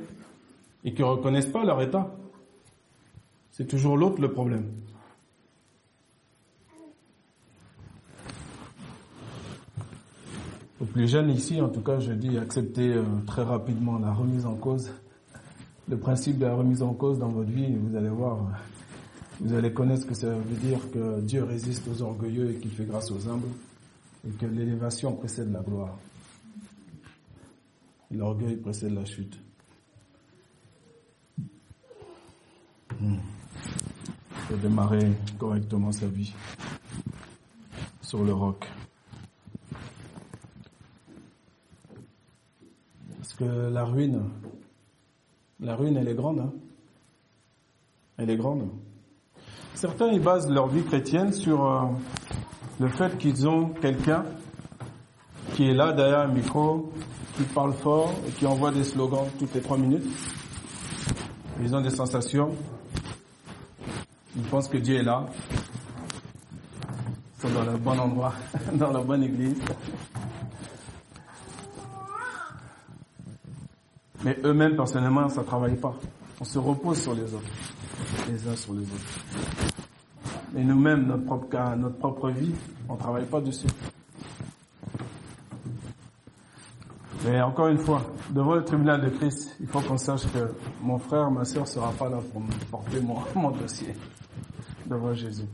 Et 0.86 0.94
qui 0.94 1.02
ne 1.02 1.08
reconnaissent 1.08 1.52
pas 1.52 1.66
leur 1.66 1.82
état. 1.82 2.10
C'est 3.52 3.68
toujours 3.68 3.98
l'autre 3.98 4.22
le 4.22 4.32
problème. 4.32 4.72
Aux 10.80 10.86
plus 10.86 11.08
jeunes 11.08 11.30
ici, 11.30 11.62
en 11.62 11.70
tout 11.70 11.82
cas, 11.82 12.00
je 12.00 12.14
dis 12.14 12.38
acceptez 12.38 12.94
euh, 12.94 13.04
très 13.28 13.44
rapidement 13.44 14.00
la 14.00 14.14
remise 14.14 14.46
en 14.46 14.56
cause. 14.56 14.92
Le 15.90 15.98
principe 15.98 16.38
de 16.38 16.46
la 16.46 16.56
remise 16.56 16.82
en 16.82 16.94
cause 16.94 17.20
dans 17.20 17.30
votre 17.30 17.50
vie, 17.50 17.76
vous 17.76 17.96
allez 17.96 18.10
voir, 18.10 18.40
vous 19.40 19.54
allez 19.54 19.74
connaître 19.74 20.04
ce 20.04 20.08
que 20.08 20.14
ça 20.14 20.30
veut 20.30 20.58
dire 20.58 20.80
que 20.92 21.20
Dieu 21.22 21.44
résiste 21.44 21.88
aux 21.88 22.02
orgueilleux 22.02 22.52
et 22.52 22.56
qu'il 22.56 22.72
fait 22.72 22.86
grâce 22.86 23.12
aux 23.12 23.28
humbles 23.28 23.50
et 24.28 24.32
que 24.32 24.46
l'élévation 24.46 25.14
précède 25.14 25.52
la 25.52 25.62
gloire. 25.62 25.98
L'orgueil 28.12 28.58
précède 28.58 28.94
la 28.94 29.06
chute. 29.06 29.38
Hmm 33.00 33.18
démarrer 34.58 35.12
correctement 35.38 35.92
sa 35.92 36.08
vie 36.08 36.34
sur 38.02 38.24
le 38.24 38.34
roc. 38.34 38.68
Parce 43.18 43.34
que 43.34 43.70
la 43.70 43.86
ruine, 43.86 44.24
la 45.62 45.76
ruine, 45.76 45.98
elle 45.98 46.08
est 46.08 46.16
grande. 46.16 46.40
Hein. 46.40 46.52
elle 48.18 48.30
est 48.30 48.36
grande. 48.36 48.68
Certains, 49.76 50.08
ils 50.08 50.20
basent 50.20 50.50
leur 50.50 50.68
vie 50.68 50.84
chrétienne 50.84 51.32
sur 51.34 51.66
euh, 51.66 51.86
le 52.80 52.90
fait 52.90 53.18
qu'ils 53.18 53.48
ont 53.48 53.70
quelqu'un 53.70 54.26
qui 55.54 55.70
est 55.70 55.74
là 55.74 55.92
derrière 55.94 56.20
un 56.22 56.28
micro, 56.28 56.92
qui 57.36 57.44
parle 57.44 57.74
fort 57.74 58.14
et 58.28 58.32
qui 58.32 58.46
envoie 58.46 58.72
des 58.72 58.84
slogans 58.84 59.26
toutes 59.40 59.54
les 59.54 59.62
trois 59.62 59.78
minutes. 59.78 60.06
Ils 61.62 61.76
ont 61.76 61.82
des 61.82 61.90
sensations, 61.90 62.56
ils 64.36 64.44
pensent 64.44 64.68
que 64.68 64.78
Dieu 64.78 64.98
est 64.98 65.04
là. 65.04 65.26
Ils 67.38 67.42
sont 67.42 67.54
dans 67.54 67.64
le 67.72 67.78
bon 67.78 68.00
endroit, 68.00 68.34
dans 68.74 68.92
la 68.92 69.02
bonne 69.02 69.24
église. 69.24 69.60
Mais 74.24 74.38
eux-mêmes, 74.44 74.76
personnellement, 74.76 75.28
ça 75.30 75.42
ne 75.42 75.46
travaille 75.46 75.76
pas. 75.76 75.96
On 76.40 76.44
se 76.44 76.60
repose 76.60 77.02
sur 77.02 77.14
les 77.14 77.34
autres, 77.34 77.52
les 78.30 78.48
uns 78.48 78.56
sur 78.56 78.74
les 78.74 78.82
autres. 78.82 79.76
Mais 80.54 80.64
nous-mêmes, 80.64 81.08
notre 81.08 81.26
propre 81.26 81.50
cas, 81.50 81.76
notre 81.76 81.98
propre 81.98 82.30
vie, 82.30 82.54
on 82.90 82.94
ne 82.94 83.00
travaille 83.00 83.26
pas 83.26 83.42
dessus. 83.42 83.68
Mais 87.26 87.42
encore 87.42 87.68
une 87.68 87.78
fois, 87.78 88.02
devant 88.32 88.56
le 88.56 88.64
tribunal 88.64 89.02
de 89.02 89.10
Christ, 89.10 89.56
il 89.60 89.68
faut 89.68 89.80
qu'on 89.82 89.98
sache 89.98 90.24
que 90.34 90.54
mon 90.82 90.98
frère, 90.98 91.30
ma 91.30 91.46
soeur 91.46 91.64
ne 91.64 91.68
sera 91.68 91.92
pas 91.92 92.10
là 92.10 92.18
pour 92.32 92.42
me 92.42 92.52
porter 92.70 93.00
mon 93.36 93.52
dossier 93.52 93.96
devant 94.88 95.14
Jésus. 95.14 95.46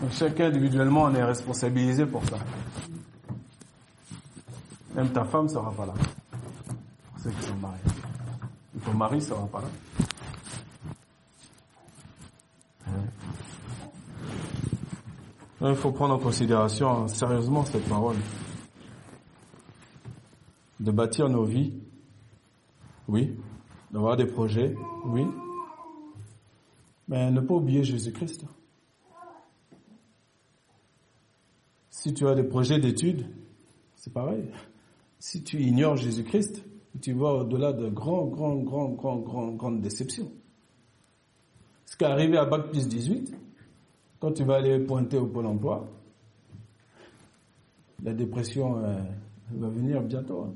Donc 0.00 0.10
chacun 0.12 0.46
individuellement, 0.46 1.04
on 1.04 1.14
est 1.14 1.22
responsabilisé 1.22 2.04
pour 2.06 2.24
ça. 2.24 2.38
Même 4.94 5.10
ta 5.12 5.24
femme 5.24 5.44
ne 5.44 5.48
sera 5.48 5.72
pas 5.72 5.86
là. 5.86 5.94
Pour 5.94 7.18
ceux 7.18 7.30
qui 7.30 7.42
sont 7.42 7.56
mariés. 7.56 7.80
ton 8.84 8.94
mari 8.94 9.16
ne 9.16 9.20
sera 9.20 9.46
pas 9.46 9.60
là. 9.60 9.68
Il 15.66 15.76
faut 15.76 15.92
prendre 15.92 16.14
en 16.14 16.18
considération 16.18 17.08
sérieusement 17.08 17.64
cette 17.64 17.88
parole. 17.88 18.16
De 20.78 20.90
bâtir 20.90 21.28
nos 21.28 21.44
vies, 21.44 21.72
oui. 23.08 23.34
D'avoir 23.90 24.16
des 24.16 24.26
projets, 24.26 24.74
oui. 25.06 25.26
Mais 27.08 27.30
ne 27.30 27.40
pas 27.40 27.54
oublier 27.54 27.82
Jésus-Christ. 27.82 28.44
Si 31.90 32.12
tu 32.12 32.28
as 32.28 32.34
des 32.34 32.44
projets 32.44 32.78
d'études, 32.78 33.26
c'est 33.94 34.12
pareil. 34.12 34.50
Si 35.24 35.42
tu 35.42 35.58
ignores 35.58 35.96
Jésus-Christ, 35.96 36.62
tu 37.00 37.14
vas 37.14 37.32
au-delà 37.32 37.72
de 37.72 37.88
grands, 37.88 38.26
grands, 38.26 38.56
grands, 38.56 38.90
grands, 38.90 39.52
grandes 39.52 39.80
déceptions. 39.80 40.30
Ce 41.86 41.96
qui 41.96 42.04
est 42.04 42.08
arrivé 42.08 42.36
à 42.36 42.44
Bac 42.44 42.68
plus 42.68 42.86
18, 42.86 43.34
quand 44.20 44.32
tu 44.32 44.44
vas 44.44 44.56
aller 44.56 44.78
pointer 44.80 45.16
au 45.16 45.24
Pôle 45.24 45.46
emploi, 45.46 45.88
la 48.02 48.12
dépression 48.12 48.84
euh, 48.84 49.00
va 49.52 49.68
venir 49.70 50.02
bientôt, 50.02 50.42
hein. 50.42 50.54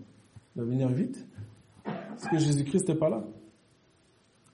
va 0.55 0.65
venir 0.65 0.91
vite. 0.91 1.27
Parce 1.85 2.29
que 2.29 2.37
Jésus-Christ 2.37 2.89
n'est 2.91 2.95
pas 2.95 3.09
là. 3.09 3.25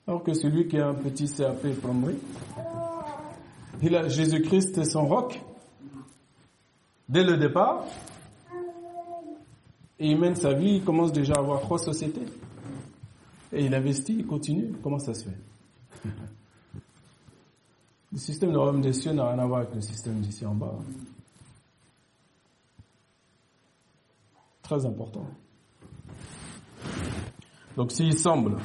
Alors 0.07 0.23
que 0.23 0.33
celui 0.33 0.69
qui 0.69 0.77
a 0.77 0.87
un 0.87 0.93
petit 0.93 1.27
CAP 1.27 1.61
plomberie, 1.81 2.19
il 3.83 3.93
a 3.93 4.07
Jésus-Christ 4.07 4.77
et 4.77 4.85
son 4.85 5.07
roc 5.07 5.41
dès 7.09 7.25
le 7.25 7.35
départ. 7.35 7.83
Et 9.99 10.11
il 10.11 10.19
mène 10.19 10.35
sa 10.35 10.53
vie, 10.53 10.75
il 10.75 10.83
commence 10.83 11.11
déjà 11.11 11.35
à 11.35 11.39
avoir 11.39 11.61
trois 11.61 11.79
sociétés. 11.79 12.25
Et 13.53 13.65
il 13.65 13.73
investit, 13.73 14.15
il 14.19 14.25
continue. 14.25 14.73
Comment 14.83 14.99
ça 14.99 15.13
se 15.13 15.25
fait? 15.25 16.09
Le 18.11 18.17
système 18.19 18.51
de 18.51 18.55
l'homme 18.55 18.81
des 18.81 18.93
cieux 18.93 19.11
n'a 19.11 19.29
rien 19.29 19.39
à 19.39 19.45
voir 19.45 19.61
avec 19.61 19.75
le 19.75 19.81
système 19.81 20.21
d'ici 20.21 20.45
en 20.45 20.55
bas. 20.55 20.73
Très 24.61 24.85
important. 24.85 25.27
Donc 27.75 27.91
s'il 27.91 28.17
semble 28.17 28.57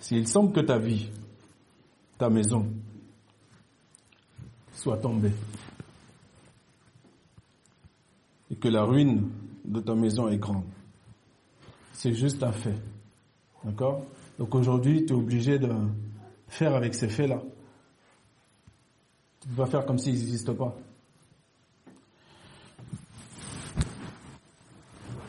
s'il 0.00 0.26
semble 0.26 0.52
que 0.52 0.60
ta 0.60 0.78
vie, 0.78 1.10
ta 2.16 2.30
maison, 2.30 2.66
soit 4.72 4.96
tombée, 4.96 5.32
et 8.50 8.56
que 8.56 8.68
la 8.68 8.84
ruine 8.84 9.30
de 9.64 9.80
ta 9.80 9.94
maison 9.94 10.28
est 10.28 10.38
grande, 10.38 10.64
c'est 11.92 12.14
juste 12.14 12.42
un 12.42 12.52
fait. 12.52 12.78
D'accord? 13.64 14.02
Donc 14.38 14.54
aujourd'hui, 14.54 15.04
tu 15.04 15.12
es 15.12 15.16
obligé 15.16 15.58
de 15.58 15.70
faire 16.46 16.74
avec 16.74 16.94
ces 16.94 17.08
faits-là. 17.08 17.42
Tu 19.40 19.48
ne 19.48 19.54
peux 19.54 19.62
pas 19.62 19.66
faire 19.68 19.84
comme 19.84 19.98
s'ils 19.98 20.14
n'existent 20.14 20.54
pas. 20.54 20.76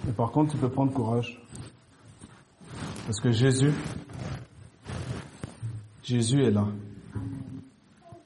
Mais 0.05 0.13
par 0.13 0.31
contre, 0.31 0.51
tu 0.51 0.57
peux 0.57 0.69
prendre 0.69 0.93
courage. 0.93 1.41
Parce 3.05 3.19
que 3.19 3.31
Jésus, 3.31 3.73
Jésus 6.03 6.43
est 6.43 6.51
là. 6.51 6.67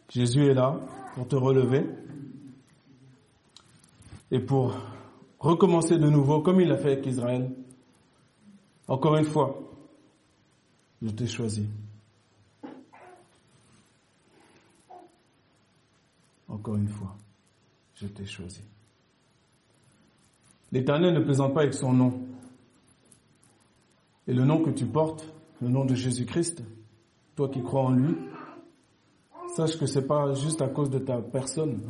Jésus 0.10 0.46
est 0.46 0.54
là 0.54 0.80
pour 1.16 1.28
te 1.28 1.36
relever 1.36 1.86
et 4.34 4.39
pour 4.39 4.74
recommencer 5.39 6.00
de 6.00 6.10
nouveau 6.10 6.41
comme 6.41 6.60
il 6.60 6.67
l'a 6.67 6.78
fait 6.78 6.93
avec 6.93 7.06
Israël. 7.06 7.52
Encore 8.88 9.15
une 9.15 9.26
fois, 9.26 9.62
je 11.04 11.10
t'ai 11.10 11.28
choisi. 11.28 11.67
Encore 16.48 16.78
une 16.78 16.88
fois, 16.88 17.15
je 17.93 18.08
t'ai 18.08 18.26
choisi. 18.26 18.62
L'Éternel 20.72 21.13
ne 21.13 21.19
plaisante 21.19 21.54
pas 21.54 21.62
avec 21.62 21.76
son 21.76 21.93
nom. 21.93 22.19
Et 24.28 24.34
le 24.34 24.46
nom 24.46 24.63
que 24.63 24.72
tu 24.72 24.88
portes, 24.88 25.32
le 25.62 25.69
nom 25.69 25.86
de 25.86 25.93
Jésus-Christ, 25.93 26.63
toi 27.36 27.50
qui 27.50 27.62
crois 27.62 27.84
en 27.84 27.91
lui, 27.91 28.15
sache 29.56 29.78
que 29.78 29.86
c'est 29.86 30.08
pas 30.08 30.34
juste 30.34 30.63
à 30.63 30.69
cause 30.69 30.89
de 30.89 30.98
ta 30.98 31.22
personne, 31.22 31.82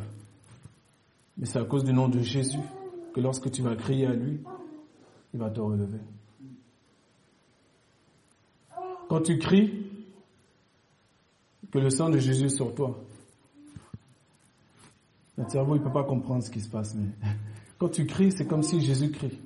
mais 1.38 1.46
c'est 1.46 1.60
à 1.60 1.66
cause 1.66 1.84
du 1.84 1.94
nom 1.94 2.08
de 2.08 2.20
Jésus 2.20 2.60
que 3.14 3.22
lorsque 3.22 3.50
tu 3.52 3.62
vas 3.62 3.76
crier 3.76 4.08
à 4.08 4.14
lui, 4.14 4.40
il 5.34 5.40
va 5.40 5.50
te 5.50 5.60
relever. 5.60 6.00
Quand 9.10 9.22
tu 9.22 9.38
cries, 9.38 9.88
que 11.72 11.80
le 11.80 11.90
sang 11.90 12.10
de 12.10 12.20
Jésus 12.20 12.46
est 12.46 12.56
sur 12.56 12.74
toi, 12.76 13.04
le 15.38 15.50
cerveau, 15.50 15.76
il 15.76 15.80
ne 15.80 15.84
peut 15.84 15.92
pas 15.92 16.04
comprendre 16.04 16.44
ce 16.44 16.52
qui 16.52 16.62
se 16.62 16.70
passe, 16.70 16.94
mais 16.96 17.10
quand 17.80 17.90
tu 17.90 18.06
cries, 18.06 18.32
c'est 18.32 18.46
comme 18.46 18.64
si 18.64 18.80
Jésus 18.82 19.12
crie. 19.12 19.40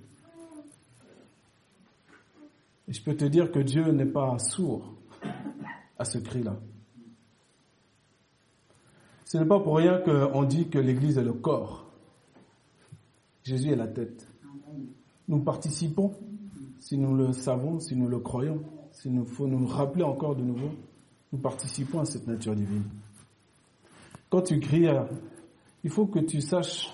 Et 2.89 2.93
je 2.93 3.01
peux 3.01 3.15
te 3.15 3.25
dire 3.25 3.51
que 3.51 3.59
Dieu 3.59 3.91
n'est 3.91 4.05
pas 4.05 4.37
sourd 4.39 4.93
à 5.97 6.05
ce 6.05 6.17
cri-là. 6.17 6.57
Ce 9.27 9.37
n'est 9.37 9.45
pas 9.45 9.59
pour 9.59 9.75
rien 9.75 9.97
qu'on 9.97 10.43
dit 10.43 10.69
que 10.69 10.79
l'Église 10.79 11.17
est 11.17 11.23
le 11.23 11.33
corps. 11.33 11.85
Jésus 13.43 13.71
est 13.71 13.75
la 13.75 13.89
tête. 13.89 14.25
Nous 15.27 15.39
participons, 15.39 16.13
si 16.79 16.97
nous 16.97 17.13
le 17.13 17.33
savons, 17.33 17.81
si 17.81 17.97
nous 17.97 18.07
le 18.07 18.19
croyons, 18.19 18.63
s'il 18.93 19.13
nous 19.13 19.25
faut 19.25 19.45
nous 19.45 19.67
rappeler 19.67 20.03
encore 20.03 20.37
de 20.37 20.43
nouveau, 20.43 20.69
nous 21.33 21.39
participons 21.39 21.99
à 21.99 22.05
cette 22.05 22.25
nature 22.25 22.55
divine. 22.55 22.85
Quand 24.29 24.43
tu 24.43 24.61
cries, 24.61 24.87
il 25.83 25.89
faut 25.89 26.05
que 26.05 26.19
tu 26.19 26.39
saches 26.39 26.89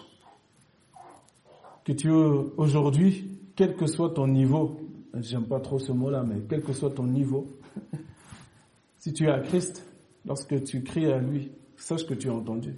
que 1.85 1.91
tu 1.91 2.09
aujourd'hui, 2.09 3.29
quel 3.55 3.75
que 3.75 3.85
soit 3.85 4.09
ton 4.09 4.27
niveau, 4.27 4.81
j'aime 5.19 5.45
pas 5.45 5.59
trop 5.59 5.77
ce 5.77 5.91
mot-là, 5.91 6.23
mais 6.23 6.41
quel 6.49 6.63
que 6.63 6.73
soit 6.73 6.89
ton 6.89 7.05
niveau, 7.05 7.59
si 8.97 9.13
tu 9.13 9.25
es 9.25 9.29
à 9.29 9.39
Christ, 9.39 9.85
lorsque 10.25 10.63
tu 10.63 10.81
cries 10.81 11.11
à 11.11 11.19
lui, 11.19 11.51
sache 11.83 12.05
que 12.05 12.13
tu 12.13 12.29
as 12.29 12.33
entendu. 12.33 12.75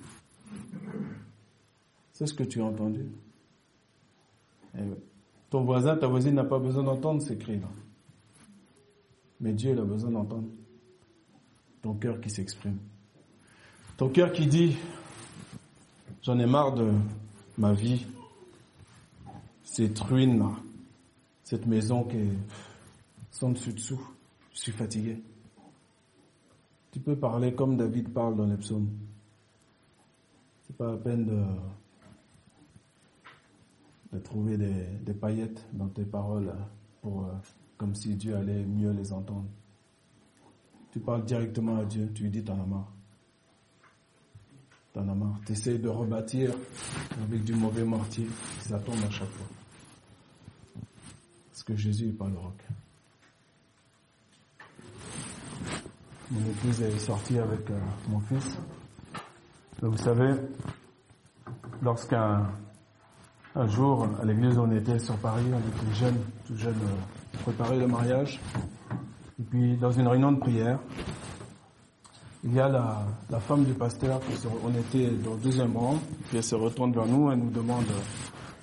Sache 2.11 2.33
que 2.33 2.43
tu 2.43 2.61
as 2.61 2.65
entendu. 2.65 3.05
ton 5.49 5.63
voisin, 5.63 5.95
ta 5.95 6.07
voisine 6.07 6.33
n'a 6.33 6.43
pas 6.43 6.59
besoin 6.59 6.83
d'entendre 6.83 7.21
ces 7.21 7.37
cris-là. 7.37 7.69
Mais 9.39 9.53
Dieu, 9.53 9.71
il 9.71 9.79
a 9.79 9.83
besoin 9.83 10.11
d'entendre 10.11 10.47
ton 11.81 11.93
cœur 11.93 12.19
qui 12.19 12.29
s'exprime. 12.29 12.79
Ton 13.95 14.09
cœur 14.09 14.31
qui 14.31 14.47
dit, 14.47 14.75
j'en 16.23 16.39
ai 16.39 16.45
marre 16.45 16.73
de 16.73 16.91
ma 17.57 17.73
vie, 17.73 18.05
cette 19.63 19.99
ruine, 19.99 20.43
cette 21.43 21.67
maison 21.67 22.03
qui 22.03 22.17
est 22.17 22.37
sans 23.29 23.51
dessus-dessous, 23.51 24.01
je 24.53 24.59
suis 24.59 24.71
fatigué. 24.71 25.21
Tu 26.95 27.01
peux 27.01 27.17
parler 27.17 27.53
comme 27.53 27.75
David 27.75 28.13
parle 28.13 28.38
dans 28.38 28.45
les 28.45 28.55
psaumes. 28.55 28.89
C'est 30.65 30.77
pas 30.77 30.91
la 30.91 30.97
peine 30.97 31.25
de, 34.13 34.19
trouver 34.19 34.55
des, 34.55 35.13
paillettes 35.13 35.67
dans 35.73 35.89
tes 35.89 36.05
paroles 36.05 36.53
pour, 37.01 37.25
euh, 37.25 37.34
comme 37.75 37.93
si 37.93 38.15
Dieu 38.15 38.38
allait 38.38 38.63
mieux 38.63 38.91
les 38.91 39.12
entendre. 39.12 39.43
Tu 40.93 41.01
parles 41.01 41.25
directement 41.25 41.79
à 41.79 41.84
Dieu, 41.84 42.10
tu 42.15 42.23
lui 42.23 42.29
dis 42.29 42.45
t'en 42.45 42.63
as 42.63 42.65
marre. 42.65 42.93
T'en 44.93 45.10
as 45.10 45.15
marre. 45.15 45.41
Tu 45.45 45.51
essaies 45.51 45.77
de 45.77 45.89
rebâtir 45.89 46.55
avec 47.21 47.43
du 47.43 47.55
mauvais 47.55 47.84
mortier, 47.84 48.25
ça 48.62 48.79
tombe 48.79 49.03
à 49.05 49.10
chaque 49.10 49.27
fois. 49.27 49.47
Parce 51.51 51.63
que 51.63 51.75
Jésus 51.75 52.05
n'est 52.05 52.13
pas 52.13 52.29
le 52.29 52.38
roc. 52.38 52.65
Mon 56.31 56.39
épouse 56.39 56.81
est 56.81 56.97
sortie 56.97 57.38
avec 57.38 57.69
euh, 57.69 57.79
mon 58.09 58.19
fils. 58.19 58.57
vous 59.81 59.97
savez, 59.97 60.33
lorsqu'un 61.83 62.47
un 63.53 63.67
jour, 63.67 64.07
à 64.19 64.25
l'église 64.25 64.57
où 64.57 64.61
on 64.61 64.71
était 64.71 64.97
sur 64.97 65.15
Paris, 65.17 65.45
on 65.53 65.59
était 65.59 65.95
jeunes, 65.95 66.17
tout 66.47 66.57
jeunes, 66.57 66.73
euh, 66.73 67.38
préparer 67.43 67.77
le 67.77 67.85
mariage. 67.85 68.41
Et 69.39 69.43
puis, 69.43 69.77
dans 69.77 69.91
une 69.91 70.07
réunion 70.07 70.31
de 70.31 70.39
prière, 70.39 70.79
il 72.43 72.55
y 72.55 72.59
a 72.59 72.69
la, 72.69 73.03
la 73.29 73.39
femme 73.39 73.63
du 73.63 73.73
pasteur, 73.73 74.19
on 74.63 74.71
était 74.71 75.11
dans 75.23 75.35
le 75.35 75.39
deuxième 75.39 75.77
rang, 75.77 75.99
puis 76.27 76.38
elle 76.38 76.43
se 76.43 76.55
retourne 76.55 76.91
vers 76.91 77.05
nous, 77.05 77.31
et 77.31 77.35
nous 77.35 77.51
demande, 77.51 77.85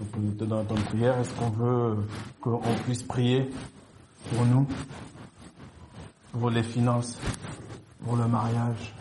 donc 0.00 0.08
on 0.18 0.32
était 0.32 0.46
dans 0.46 0.58
un 0.58 0.64
temps 0.64 0.74
de 0.74 0.80
prière, 0.80 1.16
est-ce 1.20 1.32
qu'on 1.34 1.50
veut 1.50 1.96
qu'on 2.40 2.60
puisse 2.84 3.04
prier 3.04 3.48
pour 4.30 4.44
nous, 4.46 4.66
pour 6.32 6.50
les 6.50 6.62
finances, 6.62 7.18
pour 8.04 8.16
le 8.16 8.26
mariage. 8.26 8.94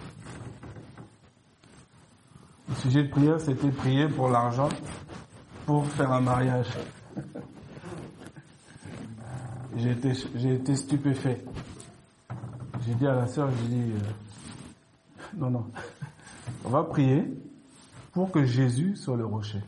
Le 2.70 2.76
sujet 2.76 3.04
de 3.04 3.10
prière, 3.10 3.40
c'était 3.40 3.70
prier 3.70 4.08
pour 4.08 4.30
l'argent, 4.30 4.70
pour 5.66 5.86
faire 5.88 6.12
un 6.12 6.22
mariage. 6.22 6.68
J'ai 9.76 9.92
été, 9.92 10.14
j'ai 10.36 10.56
été 10.56 10.76
stupéfait. 10.76 11.44
J'ai 12.86 12.96
dit 12.96 13.08
à 13.08 13.16
la 13.16 13.28
sœur, 13.28 13.50
j'ai 13.52 13.68
dit, 13.68 13.92
euh, 13.92 15.38
non, 15.38 15.50
non, 15.50 15.72
on 16.66 16.70
va 16.70 16.84
prier 16.84 17.26
pour 18.12 18.32
que 18.32 18.44
Jésus 18.44 18.96
soit 18.96 19.18
le 19.18 19.26
rocher. 19.26 19.62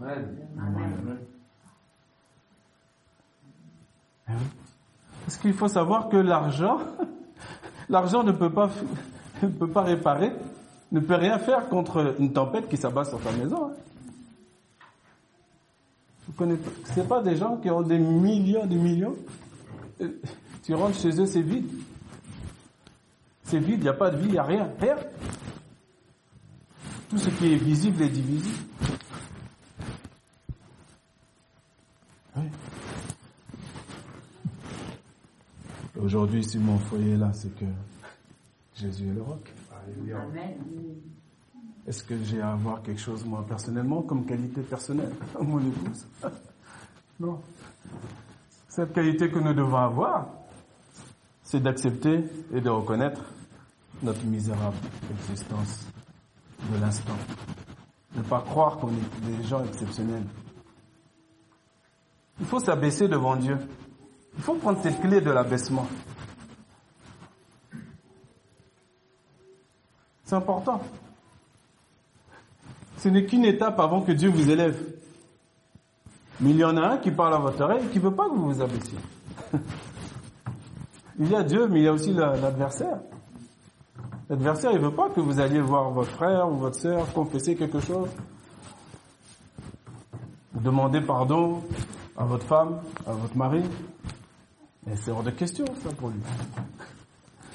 Amen. 0.00 0.36
Amen. 0.58 1.18
Parce 5.24 5.36
qu'il 5.38 5.54
faut 5.54 5.68
savoir 5.68 6.08
que 6.08 6.16
l'argent, 6.16 6.78
L'argent 7.90 8.22
ne 8.22 8.32
peut 8.32 8.50
pas, 8.50 8.70
réparer, 9.82 10.32
ne 10.92 11.00
peut 11.00 11.16
rien 11.16 11.38
faire 11.38 11.68
contre 11.68 12.14
une 12.18 12.32
tempête 12.32 12.68
qui 12.68 12.76
s'abat 12.76 13.04
sur 13.04 13.20
ta 13.20 13.32
maison. 13.32 13.66
Hein. 13.66 13.72
Vous 16.26 16.32
connaissez, 16.34 17.02
pas 17.08 17.20
des 17.20 17.36
gens 17.36 17.56
qui 17.56 17.68
ont 17.70 17.82
des 17.82 17.98
millions, 17.98 18.64
des 18.64 18.76
millions? 18.76 19.16
Tu 20.62 20.74
rentres 20.74 20.98
chez 20.98 21.20
eux, 21.20 21.26
c'est 21.26 21.42
vide. 21.42 21.68
C'est 23.42 23.58
vide, 23.58 23.80
il 23.80 23.82
n'y 23.82 23.88
a 23.88 23.94
pas 23.94 24.10
de 24.10 24.16
vie, 24.16 24.26
il 24.26 24.32
n'y 24.32 24.38
a 24.38 24.44
rien, 24.44 24.70
rien. 24.80 24.96
Tout 27.08 27.18
ce 27.18 27.28
qui 27.30 27.52
est 27.52 27.56
visible 27.56 28.02
est 28.04 28.08
divisible. 28.08 28.64
Aujourd'hui, 36.02 36.42
si 36.42 36.58
mon 36.58 36.78
foyer 36.78 37.12
est 37.12 37.16
là, 37.16 37.30
c'est 37.32 37.54
que 37.54 37.66
Jésus 38.74 39.08
est 39.08 39.14
le 39.14 39.22
roc. 39.22 39.52
Est-ce 41.86 42.04
que 42.04 42.14
j'ai 42.24 42.40
à 42.40 42.52
avoir 42.52 42.82
quelque 42.82 43.00
chose, 43.00 43.24
moi, 43.24 43.44
personnellement, 43.46 44.02
comme 44.02 44.24
qualité 44.24 44.62
personnelle 44.62 45.12
à 45.38 45.42
mon 45.42 45.58
épouse? 45.60 46.06
Non. 47.18 47.38
Cette 48.66 48.94
qualité 48.94 49.30
que 49.30 49.38
nous 49.38 49.52
devons 49.52 49.76
avoir, 49.76 50.28
c'est 51.42 51.60
d'accepter 51.60 52.24
et 52.50 52.62
de 52.62 52.70
reconnaître 52.70 53.22
notre 54.02 54.24
misérable 54.24 54.78
existence 55.10 55.86
de 56.72 56.80
l'instant. 56.80 57.18
Ne 58.16 58.22
pas 58.22 58.40
croire 58.40 58.78
qu'on 58.78 58.88
est 58.88 59.36
des 59.36 59.42
gens 59.42 59.62
exceptionnels. 59.66 60.24
Il 62.40 62.46
faut 62.46 62.60
s'abaisser 62.60 63.06
devant 63.06 63.36
Dieu. 63.36 63.58
Il 64.36 64.42
faut 64.42 64.54
prendre 64.54 64.80
cette 64.82 65.00
clé 65.00 65.20
de 65.20 65.30
l'abaissement. 65.30 65.86
C'est 70.24 70.36
important. 70.36 70.80
Ce 72.98 73.08
n'est 73.08 73.24
qu'une 73.24 73.44
étape 73.44 73.80
avant 73.80 74.02
que 74.02 74.12
Dieu 74.12 74.30
vous 74.30 74.50
élève. 74.50 74.78
Mais 76.40 76.50
il 76.50 76.56
y 76.56 76.64
en 76.64 76.76
a 76.76 76.82
un 76.82 76.96
qui 76.98 77.10
parle 77.10 77.34
à 77.34 77.38
votre 77.38 77.60
oreille 77.62 77.84
et 77.84 77.88
qui 77.88 77.98
ne 77.98 78.04
veut 78.04 78.14
pas 78.14 78.28
que 78.28 78.34
vous 78.34 78.52
vous 78.52 78.62
abaissiez. 78.62 78.98
il 81.18 81.28
y 81.30 81.34
a 81.34 81.42
Dieu, 81.42 81.66
mais 81.68 81.80
il 81.80 81.84
y 81.84 81.88
a 81.88 81.92
aussi 81.92 82.12
l'adversaire. 82.12 83.00
L'adversaire, 84.28 84.70
il 84.70 84.78
ne 84.80 84.84
veut 84.84 84.94
pas 84.94 85.10
que 85.10 85.20
vous 85.20 85.40
alliez 85.40 85.60
voir 85.60 85.90
votre 85.90 86.12
frère 86.12 86.48
ou 86.48 86.56
votre 86.56 86.76
sœur 86.76 87.12
confesser 87.12 87.56
quelque 87.56 87.80
chose, 87.80 88.08
demander 90.54 91.00
pardon, 91.00 91.62
à 92.16 92.24
votre 92.24 92.46
femme, 92.46 92.80
à 93.06 93.12
votre 93.12 93.36
mari. 93.36 93.62
C'est 94.96 95.10
hors 95.10 95.22
de 95.22 95.30
question, 95.30 95.64
ça, 95.82 95.90
pour 95.90 96.08
lui. 96.08 96.20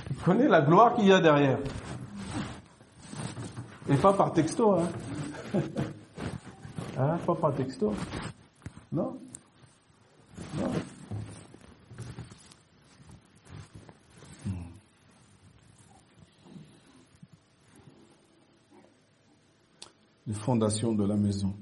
Vous 0.09 0.23
connaissez 0.23 0.49
la 0.49 0.61
gloire 0.61 0.95
qu'il 0.95 1.05
y 1.07 1.11
a 1.11 1.19
derrière. 1.19 1.59
Et 3.89 3.95
pas 3.95 4.13
par 4.13 4.31
texto, 4.33 4.73
hein. 4.73 4.87
hein 6.97 7.17
pas 7.25 7.35
par 7.35 7.53
texto. 7.53 7.93
Non. 8.91 9.17
Non. 10.57 10.71
Les 20.27 20.33
fondations 20.33 20.93
de 20.93 21.05
la 21.05 21.15
maison. 21.15 21.53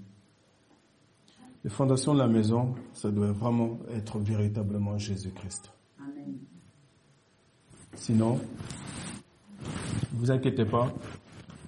Les 1.64 1.70
fondations 1.70 2.14
de 2.14 2.20
la 2.20 2.28
maison, 2.28 2.76
ça 2.94 3.10
doit 3.10 3.32
vraiment 3.32 3.80
être 3.96 4.20
véritablement 4.20 4.98
Jésus-Christ. 4.98 5.72
Sinon, 7.96 8.40
ne 9.62 10.20
vous 10.20 10.30
inquiétez 10.30 10.66
pas, 10.66 10.92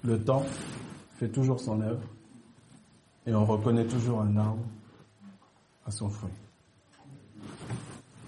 le 0.04 0.22
temps 0.22 0.44
fait 1.18 1.30
toujours 1.30 1.60
son 1.60 1.80
œuvre 1.80 2.02
et 3.26 3.34
on 3.34 3.46
reconnaît 3.46 3.86
toujours 3.86 4.20
un 4.20 4.36
arbre 4.36 4.64
à 5.86 5.90
son 5.90 6.10
fruit. 6.10 6.32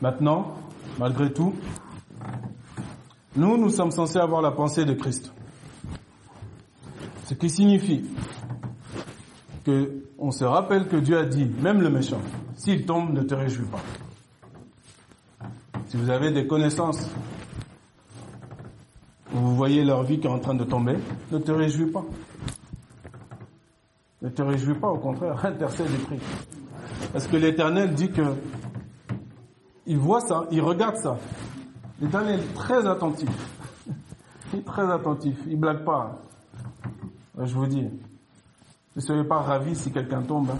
Maintenant, 0.00 0.54
malgré 0.98 1.30
tout, 1.32 1.54
nous, 3.36 3.58
nous 3.58 3.68
sommes 3.68 3.90
censés 3.90 4.18
avoir 4.18 4.40
la 4.40 4.52
pensée 4.52 4.86
de 4.86 4.94
Christ. 4.94 5.32
Ce 7.24 7.34
qui 7.34 7.50
signifie 7.50 8.06
on 10.18 10.30
se 10.30 10.44
rappelle 10.44 10.88
que 10.88 10.96
Dieu 10.96 11.18
a 11.18 11.24
dit, 11.24 11.46
même 11.60 11.80
le 11.80 11.90
méchant, 11.90 12.20
s'il 12.54 12.84
tombe, 12.84 13.12
ne 13.12 13.22
te 13.22 13.34
réjouis 13.34 13.66
pas. 13.66 13.80
Si 15.86 15.96
vous 15.96 16.10
avez 16.10 16.30
des 16.30 16.46
connaissances, 16.46 17.08
vous 19.30 19.54
voyez 19.54 19.84
leur 19.84 20.02
vie 20.02 20.18
qui 20.18 20.26
est 20.26 20.30
en 20.30 20.38
train 20.38 20.54
de 20.54 20.64
tomber, 20.64 20.96
ne 21.30 21.38
te 21.38 21.52
réjouis 21.52 21.90
pas. 21.90 22.04
Ne 24.20 24.28
te 24.30 24.42
réjouis 24.42 24.74
pas, 24.74 24.88
au 24.88 24.98
contraire, 24.98 25.38
intercède 25.44 25.86
et 25.94 26.04
prie. 26.04 26.18
Parce 27.12 27.26
que 27.26 27.36
l'Éternel 27.36 27.94
dit 27.94 28.10
que 28.10 28.22
il 29.86 29.96
voit 29.96 30.20
ça, 30.20 30.46
il 30.50 30.60
regarde 30.60 30.96
ça. 30.96 31.16
L'Éternel 32.00 32.40
est 32.40 32.54
très 32.54 32.86
attentif. 32.86 33.30
Il 34.52 34.60
est 34.60 34.62
très 34.62 34.90
attentif, 34.90 35.36
il 35.46 35.60
blague 35.60 35.84
pas. 35.84 36.22
Je 37.38 37.52
vous 37.52 37.66
dis, 37.66 37.86
ne 38.98 39.02
soyez 39.02 39.22
pas 39.22 39.42
ravis 39.42 39.76
si 39.76 39.92
quelqu'un 39.92 40.22
tombe. 40.22 40.50
Hein. 40.50 40.58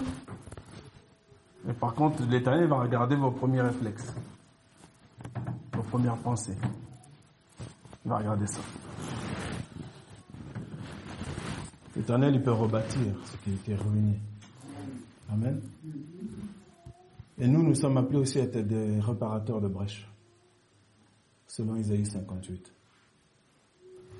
Mais 1.65 1.73
par 1.73 1.93
contre, 1.93 2.23
l'Éternel 2.23 2.67
va 2.67 2.79
regarder 2.79 3.17
vos 3.17 3.31
premiers 3.31 3.59
réflexes, 3.59 4.13
vos 5.73 5.83
premières 5.83 6.15
pensées. 6.15 6.55
Il 8.05 8.09
va 8.09 8.19
regarder 8.19 8.47
ça. 8.47 8.61
L'Éternel, 11.97 12.35
il 12.35 12.41
peut 12.41 12.53
rebâtir 12.53 13.13
ce 13.25 13.35
qui 13.43 13.49
a 13.49 13.53
été 13.55 13.75
ruiné. 13.75 14.17
Amen. 15.29 15.59
Et 17.37 17.47
nous, 17.47 17.61
nous 17.61 17.75
sommes 17.75 17.97
appelés 17.97 18.19
aussi 18.19 18.39
à 18.39 18.43
être 18.43 18.65
des 18.65 19.01
réparateurs 19.01 19.59
de 19.59 19.67
brèches, 19.67 20.09
selon 21.45 21.75
Isaïe 21.75 22.05
58. 22.05 22.78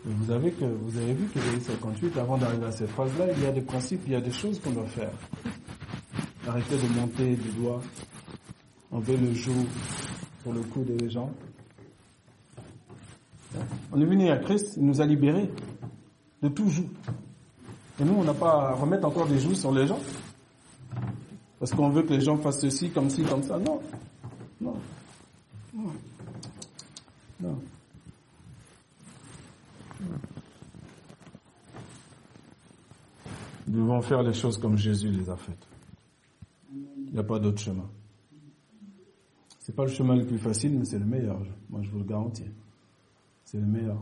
Vous 0.06 0.32
avez, 0.32 0.52
que, 0.52 0.66
vous 0.66 0.98
avez 0.98 1.14
vu 1.14 1.28
que 1.28 1.40
Isaïe 1.40 1.62
58, 1.62 2.18
avant 2.18 2.38
d'arriver 2.38 2.66
à 2.66 2.72
cette 2.72 2.90
phrase-là, 2.90 3.26
il 3.36 3.44
y 3.44 3.46
a 3.46 3.52
des 3.52 3.62
principes, 3.62 4.02
il 4.08 4.14
y 4.14 4.16
a 4.16 4.22
des 4.22 4.32
choses 4.32 4.60
qu'on 4.60 4.72
doit 4.72 4.86
faire. 4.86 5.12
Arrêtez 6.48 6.78
de 6.78 7.00
monter 7.00 7.36
du 7.36 7.50
doigt, 7.50 7.82
enlever 8.92 9.18
le 9.18 9.34
jour 9.34 9.66
pour 10.44 10.54
le 10.54 10.62
coup 10.62 10.84
des 10.84 11.10
gens. 11.10 11.30
On 13.92 14.00
est 14.00 14.06
venu 14.06 14.30
à 14.30 14.38
Christ, 14.38 14.76
il 14.78 14.86
nous 14.86 15.02
a 15.02 15.06
libérés 15.06 15.50
de 16.42 16.48
tout 16.48 16.70
joug. 16.70 16.88
Et 18.00 18.06
nous, 18.06 18.14
on 18.14 18.24
n'a 18.24 18.34
pas 18.34 18.70
à 18.70 18.74
remettre 18.74 19.06
encore 19.06 19.28
des 19.28 19.40
joues 19.40 19.56
sur 19.56 19.74
les 19.74 19.86
gens. 19.86 20.00
Parce 21.60 21.72
qu'on 21.72 21.90
veut 21.90 22.04
que 22.04 22.14
les 22.14 22.22
gens 22.22 22.38
fassent 22.38 22.62
ceci, 22.62 22.90
comme 22.90 23.10
ci, 23.10 23.24
comme 23.24 23.44
ça. 23.44 23.58
Non. 23.60 23.82
Non. 24.62 24.76
Non. 25.74 25.92
non. 27.42 27.58
Nous 33.70 33.84
devons 33.84 34.02
faire 34.02 34.24
les 34.24 34.34
choses 34.34 34.58
comme 34.58 34.80
Jésus 34.80 35.12
les 35.12 35.30
a 35.30 35.36
faites. 35.36 35.68
Il 36.74 37.14
n'y 37.14 37.20
a 37.20 37.24
pas 37.24 37.38
d'autre 37.38 37.60
chemin. 37.60 37.88
C'est 39.60 39.76
pas 39.76 39.84
le 39.84 39.92
chemin 39.92 40.16
le 40.16 40.26
plus 40.26 40.40
facile, 40.40 40.76
mais 40.76 40.86
c'est 40.86 40.98
le 40.98 41.06
meilleur. 41.06 41.40
Moi, 41.70 41.82
je 41.84 41.92
vous 41.92 42.00
le 42.00 42.04
garantis. 42.04 42.50
C'est 43.46 43.60
le 43.60 43.68
meilleur. 43.68 44.02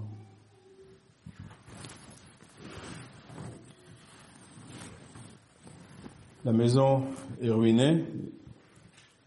La 6.45 6.53
maison 6.53 7.03
est 7.41 7.49
ruinée, 7.49 8.06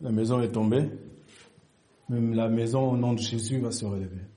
la 0.00 0.10
maison 0.10 0.40
est 0.40 0.52
tombée, 0.52 0.88
même 2.08 2.32
la 2.32 2.48
maison 2.48 2.92
au 2.92 2.96
nom 2.96 3.12
de 3.12 3.18
Jésus 3.18 3.60
va 3.60 3.70
se 3.72 3.84
relever. 3.84 4.29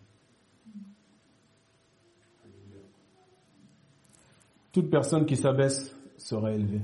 Toute 4.73 4.89
personne 4.89 5.25
qui 5.25 5.37
s'abaisse 5.37 5.95
sera 6.17 6.51
élevée. 6.51 6.81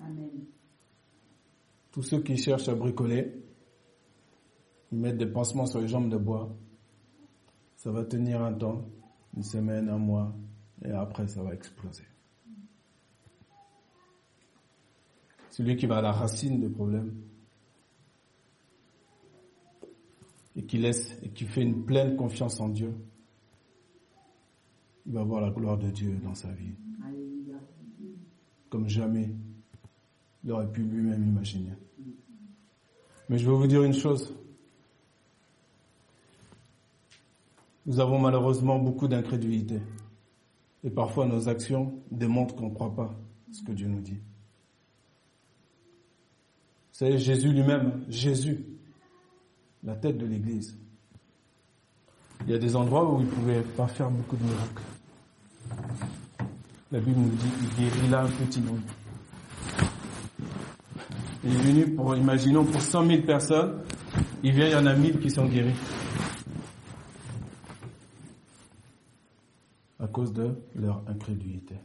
Amen. 0.00 0.30
Tous 1.90 2.02
ceux 2.02 2.22
qui 2.22 2.38
cherchent 2.38 2.68
à 2.68 2.74
bricoler, 2.74 3.34
ils 4.90 4.98
mettent 4.98 5.18
des 5.18 5.26
pansements 5.26 5.66
sur 5.66 5.80
les 5.80 5.88
jambes 5.88 6.08
de 6.08 6.16
bois. 6.16 6.50
Ça 7.76 7.90
va 7.90 8.04
tenir 8.04 8.40
un 8.40 8.54
temps, 8.54 8.86
une 9.36 9.42
semaine, 9.42 9.90
un 9.90 9.98
mois, 9.98 10.32
et 10.82 10.90
après 10.90 11.28
ça 11.28 11.42
va 11.42 11.52
exploser. 11.52 12.04
celui 15.52 15.76
qui 15.76 15.86
va 15.86 15.98
à 15.98 16.02
la 16.02 16.12
racine 16.12 16.60
des 16.60 16.68
problèmes 16.70 17.14
et 20.56 20.64
qui 20.64 20.78
laisse 20.78 21.18
et 21.22 21.28
qui 21.28 21.44
fait 21.44 21.60
une 21.60 21.84
pleine 21.84 22.16
confiance 22.16 22.58
en 22.58 22.70
Dieu, 22.70 22.94
il 25.06 25.12
va 25.12 25.22
voir 25.22 25.40
la 25.40 25.50
gloire 25.50 25.78
de 25.78 25.90
Dieu 25.90 26.18
dans 26.22 26.34
sa 26.34 26.50
vie. 26.52 26.74
Comme 28.70 28.88
jamais 28.88 29.30
il 30.44 30.50
aurait 30.50 30.70
pu 30.70 30.82
lui-même 30.82 31.22
imaginer. 31.26 31.72
Mais 33.28 33.38
je 33.38 33.48
vais 33.48 33.56
vous 33.56 33.66
dire 33.66 33.82
une 33.82 33.94
chose. 33.94 34.34
Nous 37.86 38.00
avons 38.00 38.18
malheureusement 38.18 38.78
beaucoup 38.78 39.08
d'incrédulité. 39.08 39.80
Et 40.84 40.90
parfois 40.90 41.26
nos 41.26 41.48
actions 41.48 41.94
démontrent 42.10 42.56
qu'on 42.56 42.68
ne 42.68 42.74
croit 42.74 42.94
pas 42.94 43.14
ce 43.52 43.62
que 43.62 43.72
Dieu 43.72 43.88
nous 43.88 44.00
dit. 44.00 44.18
C'est 46.92 47.18
Jésus 47.18 47.52
lui-même, 47.52 48.04
Jésus, 48.08 48.64
la 49.82 49.96
tête 49.96 50.18
de 50.18 50.26
l'Église. 50.26 50.78
Il 52.44 52.52
y 52.52 52.54
a 52.54 52.58
des 52.58 52.76
endroits 52.76 53.12
où 53.12 53.20
il 53.20 53.26
ne 53.26 53.30
pouvait 53.30 53.62
pas 53.62 53.86
faire 53.86 54.10
beaucoup 54.10 54.36
de 54.36 54.42
miracles. 54.42 54.82
La 56.90 57.00
Bible 57.00 57.20
nous 57.20 57.30
dit 57.30 57.48
qu'il 57.48 57.84
guérit 57.84 58.08
là 58.08 58.22
un 58.22 58.28
petit 58.28 58.60
nombre. 58.60 58.82
Il 61.44 61.54
est 61.54 61.58
venu 61.58 61.94
pour, 61.94 62.14
imaginons, 62.14 62.64
pour 62.64 62.80
100 62.80 63.06
000 63.06 63.22
personnes. 63.22 63.80
Il 64.42 64.52
vient, 64.52 64.66
il 64.66 64.72
y 64.72 64.76
en 64.76 64.86
a 64.86 64.94
1000 64.94 65.18
qui 65.18 65.30
sont 65.30 65.46
guéris. 65.46 65.74
À 69.98 70.06
cause 70.06 70.32
de 70.32 70.54
leur 70.74 71.02
incrédulité. 71.08 71.76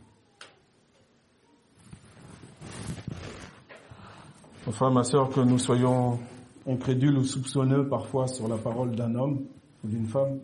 Enfin, 4.67 4.89
ma 4.89 5.03
soeur, 5.03 5.29
que 5.29 5.39
nous 5.39 5.57
soyons 5.57 6.19
incrédules 6.67 7.17
ou 7.17 7.23
soupçonneux 7.23 7.87
parfois 7.87 8.27
sur 8.27 8.49
la 8.49 8.57
parole 8.57 8.93
d'un 8.95 9.15
homme 9.15 9.45
ou 9.83 9.87
d'une 9.87 10.07
femme, 10.07 10.39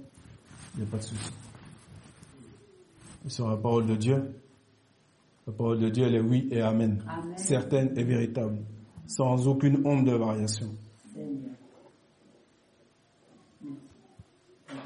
il 0.76 0.84
n'y 0.84 0.88
a 0.88 0.90
pas 0.90 0.98
de 0.98 1.04
souci. 1.04 1.32
Sur 3.28 3.50
la 3.50 3.58
parole 3.58 3.86
de 3.86 3.96
Dieu, 3.96 4.36
la 5.48 5.54
parole 5.54 5.80
de 5.80 5.90
Dieu, 5.90 6.06
elle 6.06 6.16
est 6.16 6.20
oui 6.22 6.48
et 6.52 6.62
amen. 6.62 7.04
Certaine 7.38 7.98
et 7.98 8.04
véritable, 8.04 8.60
sans 9.08 9.48
aucune 9.48 9.86
onde 9.86 10.06
de 10.06 10.12
variation. 10.12 10.68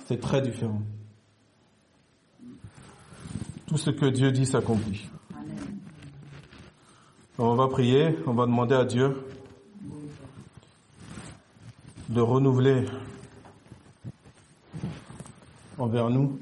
C'est 0.06 0.20
très 0.20 0.42
différent. 0.42 0.82
Tout 3.66 3.78
ce 3.78 3.90
que 3.90 4.06
Dieu 4.06 4.32
dit 4.32 4.46
s'accomplit. 4.46 5.10
On 7.38 7.56
va 7.56 7.68
prier, 7.68 8.18
on 8.26 8.34
va 8.34 8.46
demander 8.46 8.76
à 8.76 8.86
Dieu 8.86 9.16
de 12.10 12.22
renouveler 12.22 12.86
envers 15.78 16.10
nous 16.10 16.40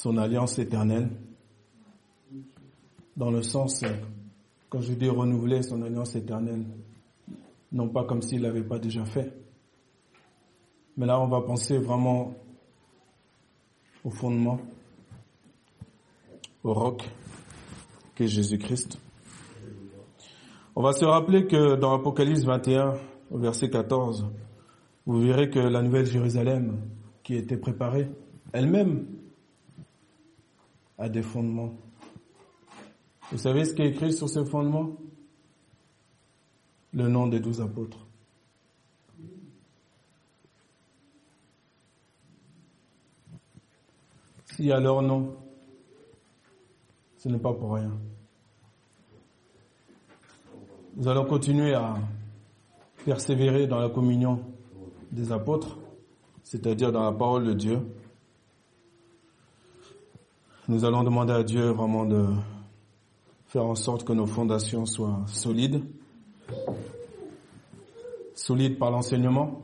son 0.00 0.16
alliance 0.16 0.58
éternelle 0.58 1.10
dans 3.18 3.30
le 3.30 3.42
sens 3.42 3.84
Quand 4.70 4.80
je 4.80 4.94
dis 4.94 5.10
renouveler 5.10 5.62
son 5.62 5.82
alliance 5.82 6.14
éternelle, 6.16 6.64
non 7.70 7.86
pas 7.90 8.04
comme 8.04 8.22
s'il 8.22 8.40
l'avait 8.40 8.62
pas 8.62 8.78
déjà 8.78 9.04
fait. 9.04 9.30
Mais 10.96 11.04
là, 11.04 11.20
on 11.20 11.26
va 11.26 11.42
penser 11.42 11.76
vraiment 11.76 12.32
au 14.02 14.08
fondement, 14.08 14.58
au 16.64 16.72
roc, 16.72 17.06
qui 18.16 18.22
est 18.22 18.28
Jésus-Christ. 18.28 18.98
On 20.76 20.82
va 20.82 20.94
se 20.94 21.04
rappeler 21.04 21.46
que 21.46 21.76
dans 21.76 21.92
Apocalypse 21.92 22.44
21, 22.44 22.94
au 23.30 23.36
verset 23.36 23.68
14, 23.68 24.30
vous 25.04 25.20
verrez 25.20 25.50
que 25.50 25.58
la 25.58 25.82
nouvelle 25.82 26.06
Jérusalem 26.06 26.80
qui 27.22 27.34
était 27.34 27.58
préparée, 27.58 28.08
elle-même 28.54 29.19
a 31.00 31.08
des 31.08 31.22
fondements. 31.22 31.72
Vous 33.32 33.38
savez 33.38 33.64
ce 33.64 33.74
qui 33.74 33.82
est 33.82 33.88
écrit 33.88 34.12
sur 34.12 34.28
ces 34.28 34.44
fondements? 34.44 34.96
Le 36.92 37.08
nom 37.08 37.26
des 37.26 37.40
douze 37.40 37.60
apôtres. 37.60 38.06
S'il 44.44 44.66
y 44.66 44.72
a 44.72 44.80
leur 44.80 45.00
nom, 45.00 45.36
ce 47.16 47.28
n'est 47.28 47.38
pas 47.38 47.54
pour 47.54 47.74
rien. 47.74 47.96
Nous 50.96 51.08
allons 51.08 51.24
continuer 51.24 51.72
à 51.72 51.94
persévérer 53.06 53.66
dans 53.66 53.78
la 53.78 53.88
communion 53.88 54.44
des 55.12 55.32
apôtres, 55.32 55.78
c'est-à-dire 56.42 56.92
dans 56.92 57.04
la 57.04 57.12
parole 57.12 57.44
de 57.46 57.54
Dieu. 57.54 57.80
Nous 60.68 60.84
allons 60.84 61.02
demander 61.02 61.32
à 61.32 61.42
Dieu 61.42 61.70
vraiment 61.70 62.04
de 62.04 62.26
faire 63.46 63.64
en 63.64 63.74
sorte 63.74 64.04
que 64.04 64.12
nos 64.12 64.26
fondations 64.26 64.84
soient 64.84 65.22
solides, 65.26 65.82
solides 68.34 68.78
par 68.78 68.90
l'enseignement, 68.90 69.62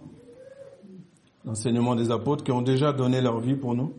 l'enseignement 1.44 1.94
des 1.94 2.10
apôtres 2.10 2.42
qui 2.44 2.50
ont 2.50 2.62
déjà 2.62 2.92
donné 2.92 3.20
leur 3.20 3.40
vie 3.40 3.54
pour 3.54 3.74
nous. 3.74 3.92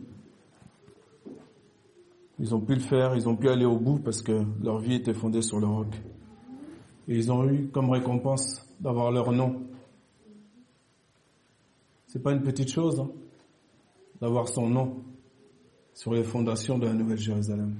Ils 2.40 2.54
ont 2.54 2.60
pu 2.60 2.74
le 2.74 2.80
faire, 2.80 3.14
ils 3.14 3.28
ont 3.28 3.36
pu 3.36 3.48
aller 3.48 3.64
au 3.64 3.78
bout 3.78 3.98
parce 3.98 4.20
que 4.20 4.42
leur 4.62 4.78
vie 4.78 4.94
était 4.94 5.14
fondée 5.14 5.42
sur 5.42 5.60
le 5.60 5.66
roc. 5.66 5.94
Et 7.06 7.16
ils 7.16 7.32
ont 7.32 7.48
eu 7.48 7.68
comme 7.68 7.90
récompense 7.90 8.66
d'avoir 8.80 9.12
leur 9.12 9.32
nom. 9.32 9.62
C'est 12.08 12.22
pas 12.22 12.32
une 12.32 12.42
petite 12.42 12.70
chose, 12.70 13.00
hein, 13.00 13.10
d'avoir 14.20 14.48
son 14.48 14.68
nom 14.68 14.96
sur 15.98 16.14
les 16.14 16.22
fondations 16.22 16.78
de 16.78 16.86
la 16.86 16.92
Nouvelle 16.92 17.18
Jérusalem. 17.18 17.74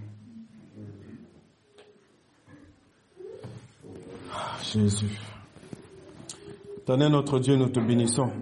Jésus. 4.60 5.20
Éternel 6.78 7.12
notre 7.12 7.38
Dieu, 7.38 7.54
nous 7.54 7.68
te 7.68 7.78
bénissons. 7.78 8.32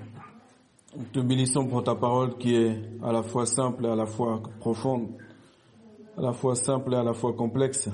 Nous 0.96 1.04
te 1.12 1.20
bénissons 1.20 1.66
pour 1.66 1.84
ta 1.84 1.94
parole 1.94 2.38
qui 2.38 2.54
est 2.54 2.88
à 3.02 3.12
la 3.12 3.22
fois 3.22 3.44
simple 3.44 3.84
et 3.84 3.88
à 3.90 3.94
la 3.94 4.06
fois 4.06 4.42
profonde, 4.60 5.08
à 6.16 6.22
la 6.22 6.32
fois 6.32 6.54
simple 6.54 6.94
et 6.94 6.96
à 6.96 7.02
la 7.02 7.12
fois 7.12 7.34
complexe. 7.34 7.90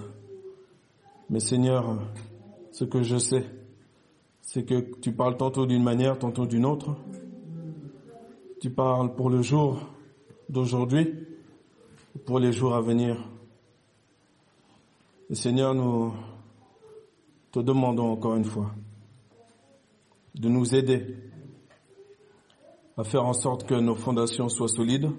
Mais 1.31 1.41
Seigneur, 1.41 1.99
ce 2.71 2.85
que 2.85 3.03
je 3.03 3.17
sais, 3.17 3.45
c'est 4.41 4.63
que 4.63 5.01
tu 5.01 5.11
parles 5.11 5.37
tantôt 5.37 5.67
d'une 5.67 5.83
manière, 5.83 6.17
tantôt 6.17 6.47
d'une 6.47 6.65
autre. 6.65 6.95
Tu 8.61 8.71
parles 8.71 9.17
pour 9.17 9.31
le 9.31 9.43
jour 9.43 9.81
d'aujourd'hui, 10.49 11.32
pour 12.27 12.39
les 12.39 12.53
jours 12.53 12.75
à 12.75 12.81
venir. 12.81 13.17
Seigneur, 15.33 15.75
nous 15.75 16.13
te 17.51 17.61
demandons 17.61 18.11
encore 18.11 18.35
une 18.35 18.45
fois 18.45 18.71
de 20.35 20.49
nous 20.49 20.75
aider 20.75 21.17
à 22.97 23.05
faire 23.05 23.25
en 23.25 23.33
sorte 23.33 23.67
que 23.67 23.75
nos 23.75 23.95
fondations 23.95 24.49
soient 24.49 24.69
solides, 24.69 25.11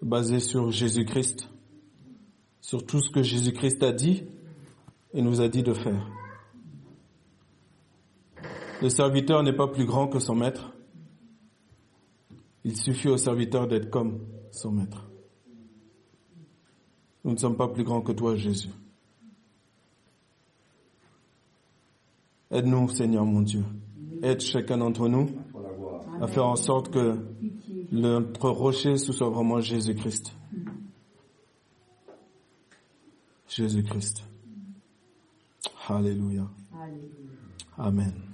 basées 0.00 0.40
sur 0.40 0.70
Jésus-Christ, 0.70 1.48
sur 2.60 2.86
tout 2.86 3.00
ce 3.00 3.10
que 3.10 3.22
Jésus-Christ 3.22 3.82
a 3.82 3.92
dit 3.92 4.24
et 5.12 5.22
nous 5.22 5.40
a 5.40 5.48
dit 5.48 5.62
de 5.62 5.72
faire. 5.72 6.08
Le 8.80 8.88
serviteur 8.88 9.42
n'est 9.42 9.52
pas 9.52 9.68
plus 9.68 9.86
grand 9.86 10.08
que 10.08 10.18
son 10.18 10.34
maître. 10.34 10.72
Il 12.64 12.76
suffit 12.76 13.08
au 13.08 13.16
serviteur 13.16 13.66
d'être 13.66 13.90
comme 13.90 14.20
son 14.50 14.72
maître. 14.72 15.08
Nous 17.24 17.32
ne 17.32 17.36
sommes 17.38 17.56
pas 17.56 17.68
plus 17.68 17.84
grands 17.84 18.02
que 18.02 18.12
toi, 18.12 18.36
Jésus. 18.36 18.68
Aide-nous, 22.50 22.88
Seigneur 22.90 23.24
mon 23.24 23.40
Dieu. 23.40 23.64
Aide 24.22 24.40
chacun 24.40 24.78
d'entre 24.78 25.08
nous 25.08 25.30
à 26.20 26.28
faire 26.28 26.46
en 26.46 26.56
sorte 26.56 26.90
que 26.90 27.16
notre 27.90 28.48
rocher 28.48 28.96
ce 28.96 29.12
soit 29.12 29.28
vraiment 29.28 29.60
Jésus-Christ. 29.60 30.32
Jésus-Christ. 33.48 34.24
Alléluia. 35.88 36.48
Amen. 37.76 38.33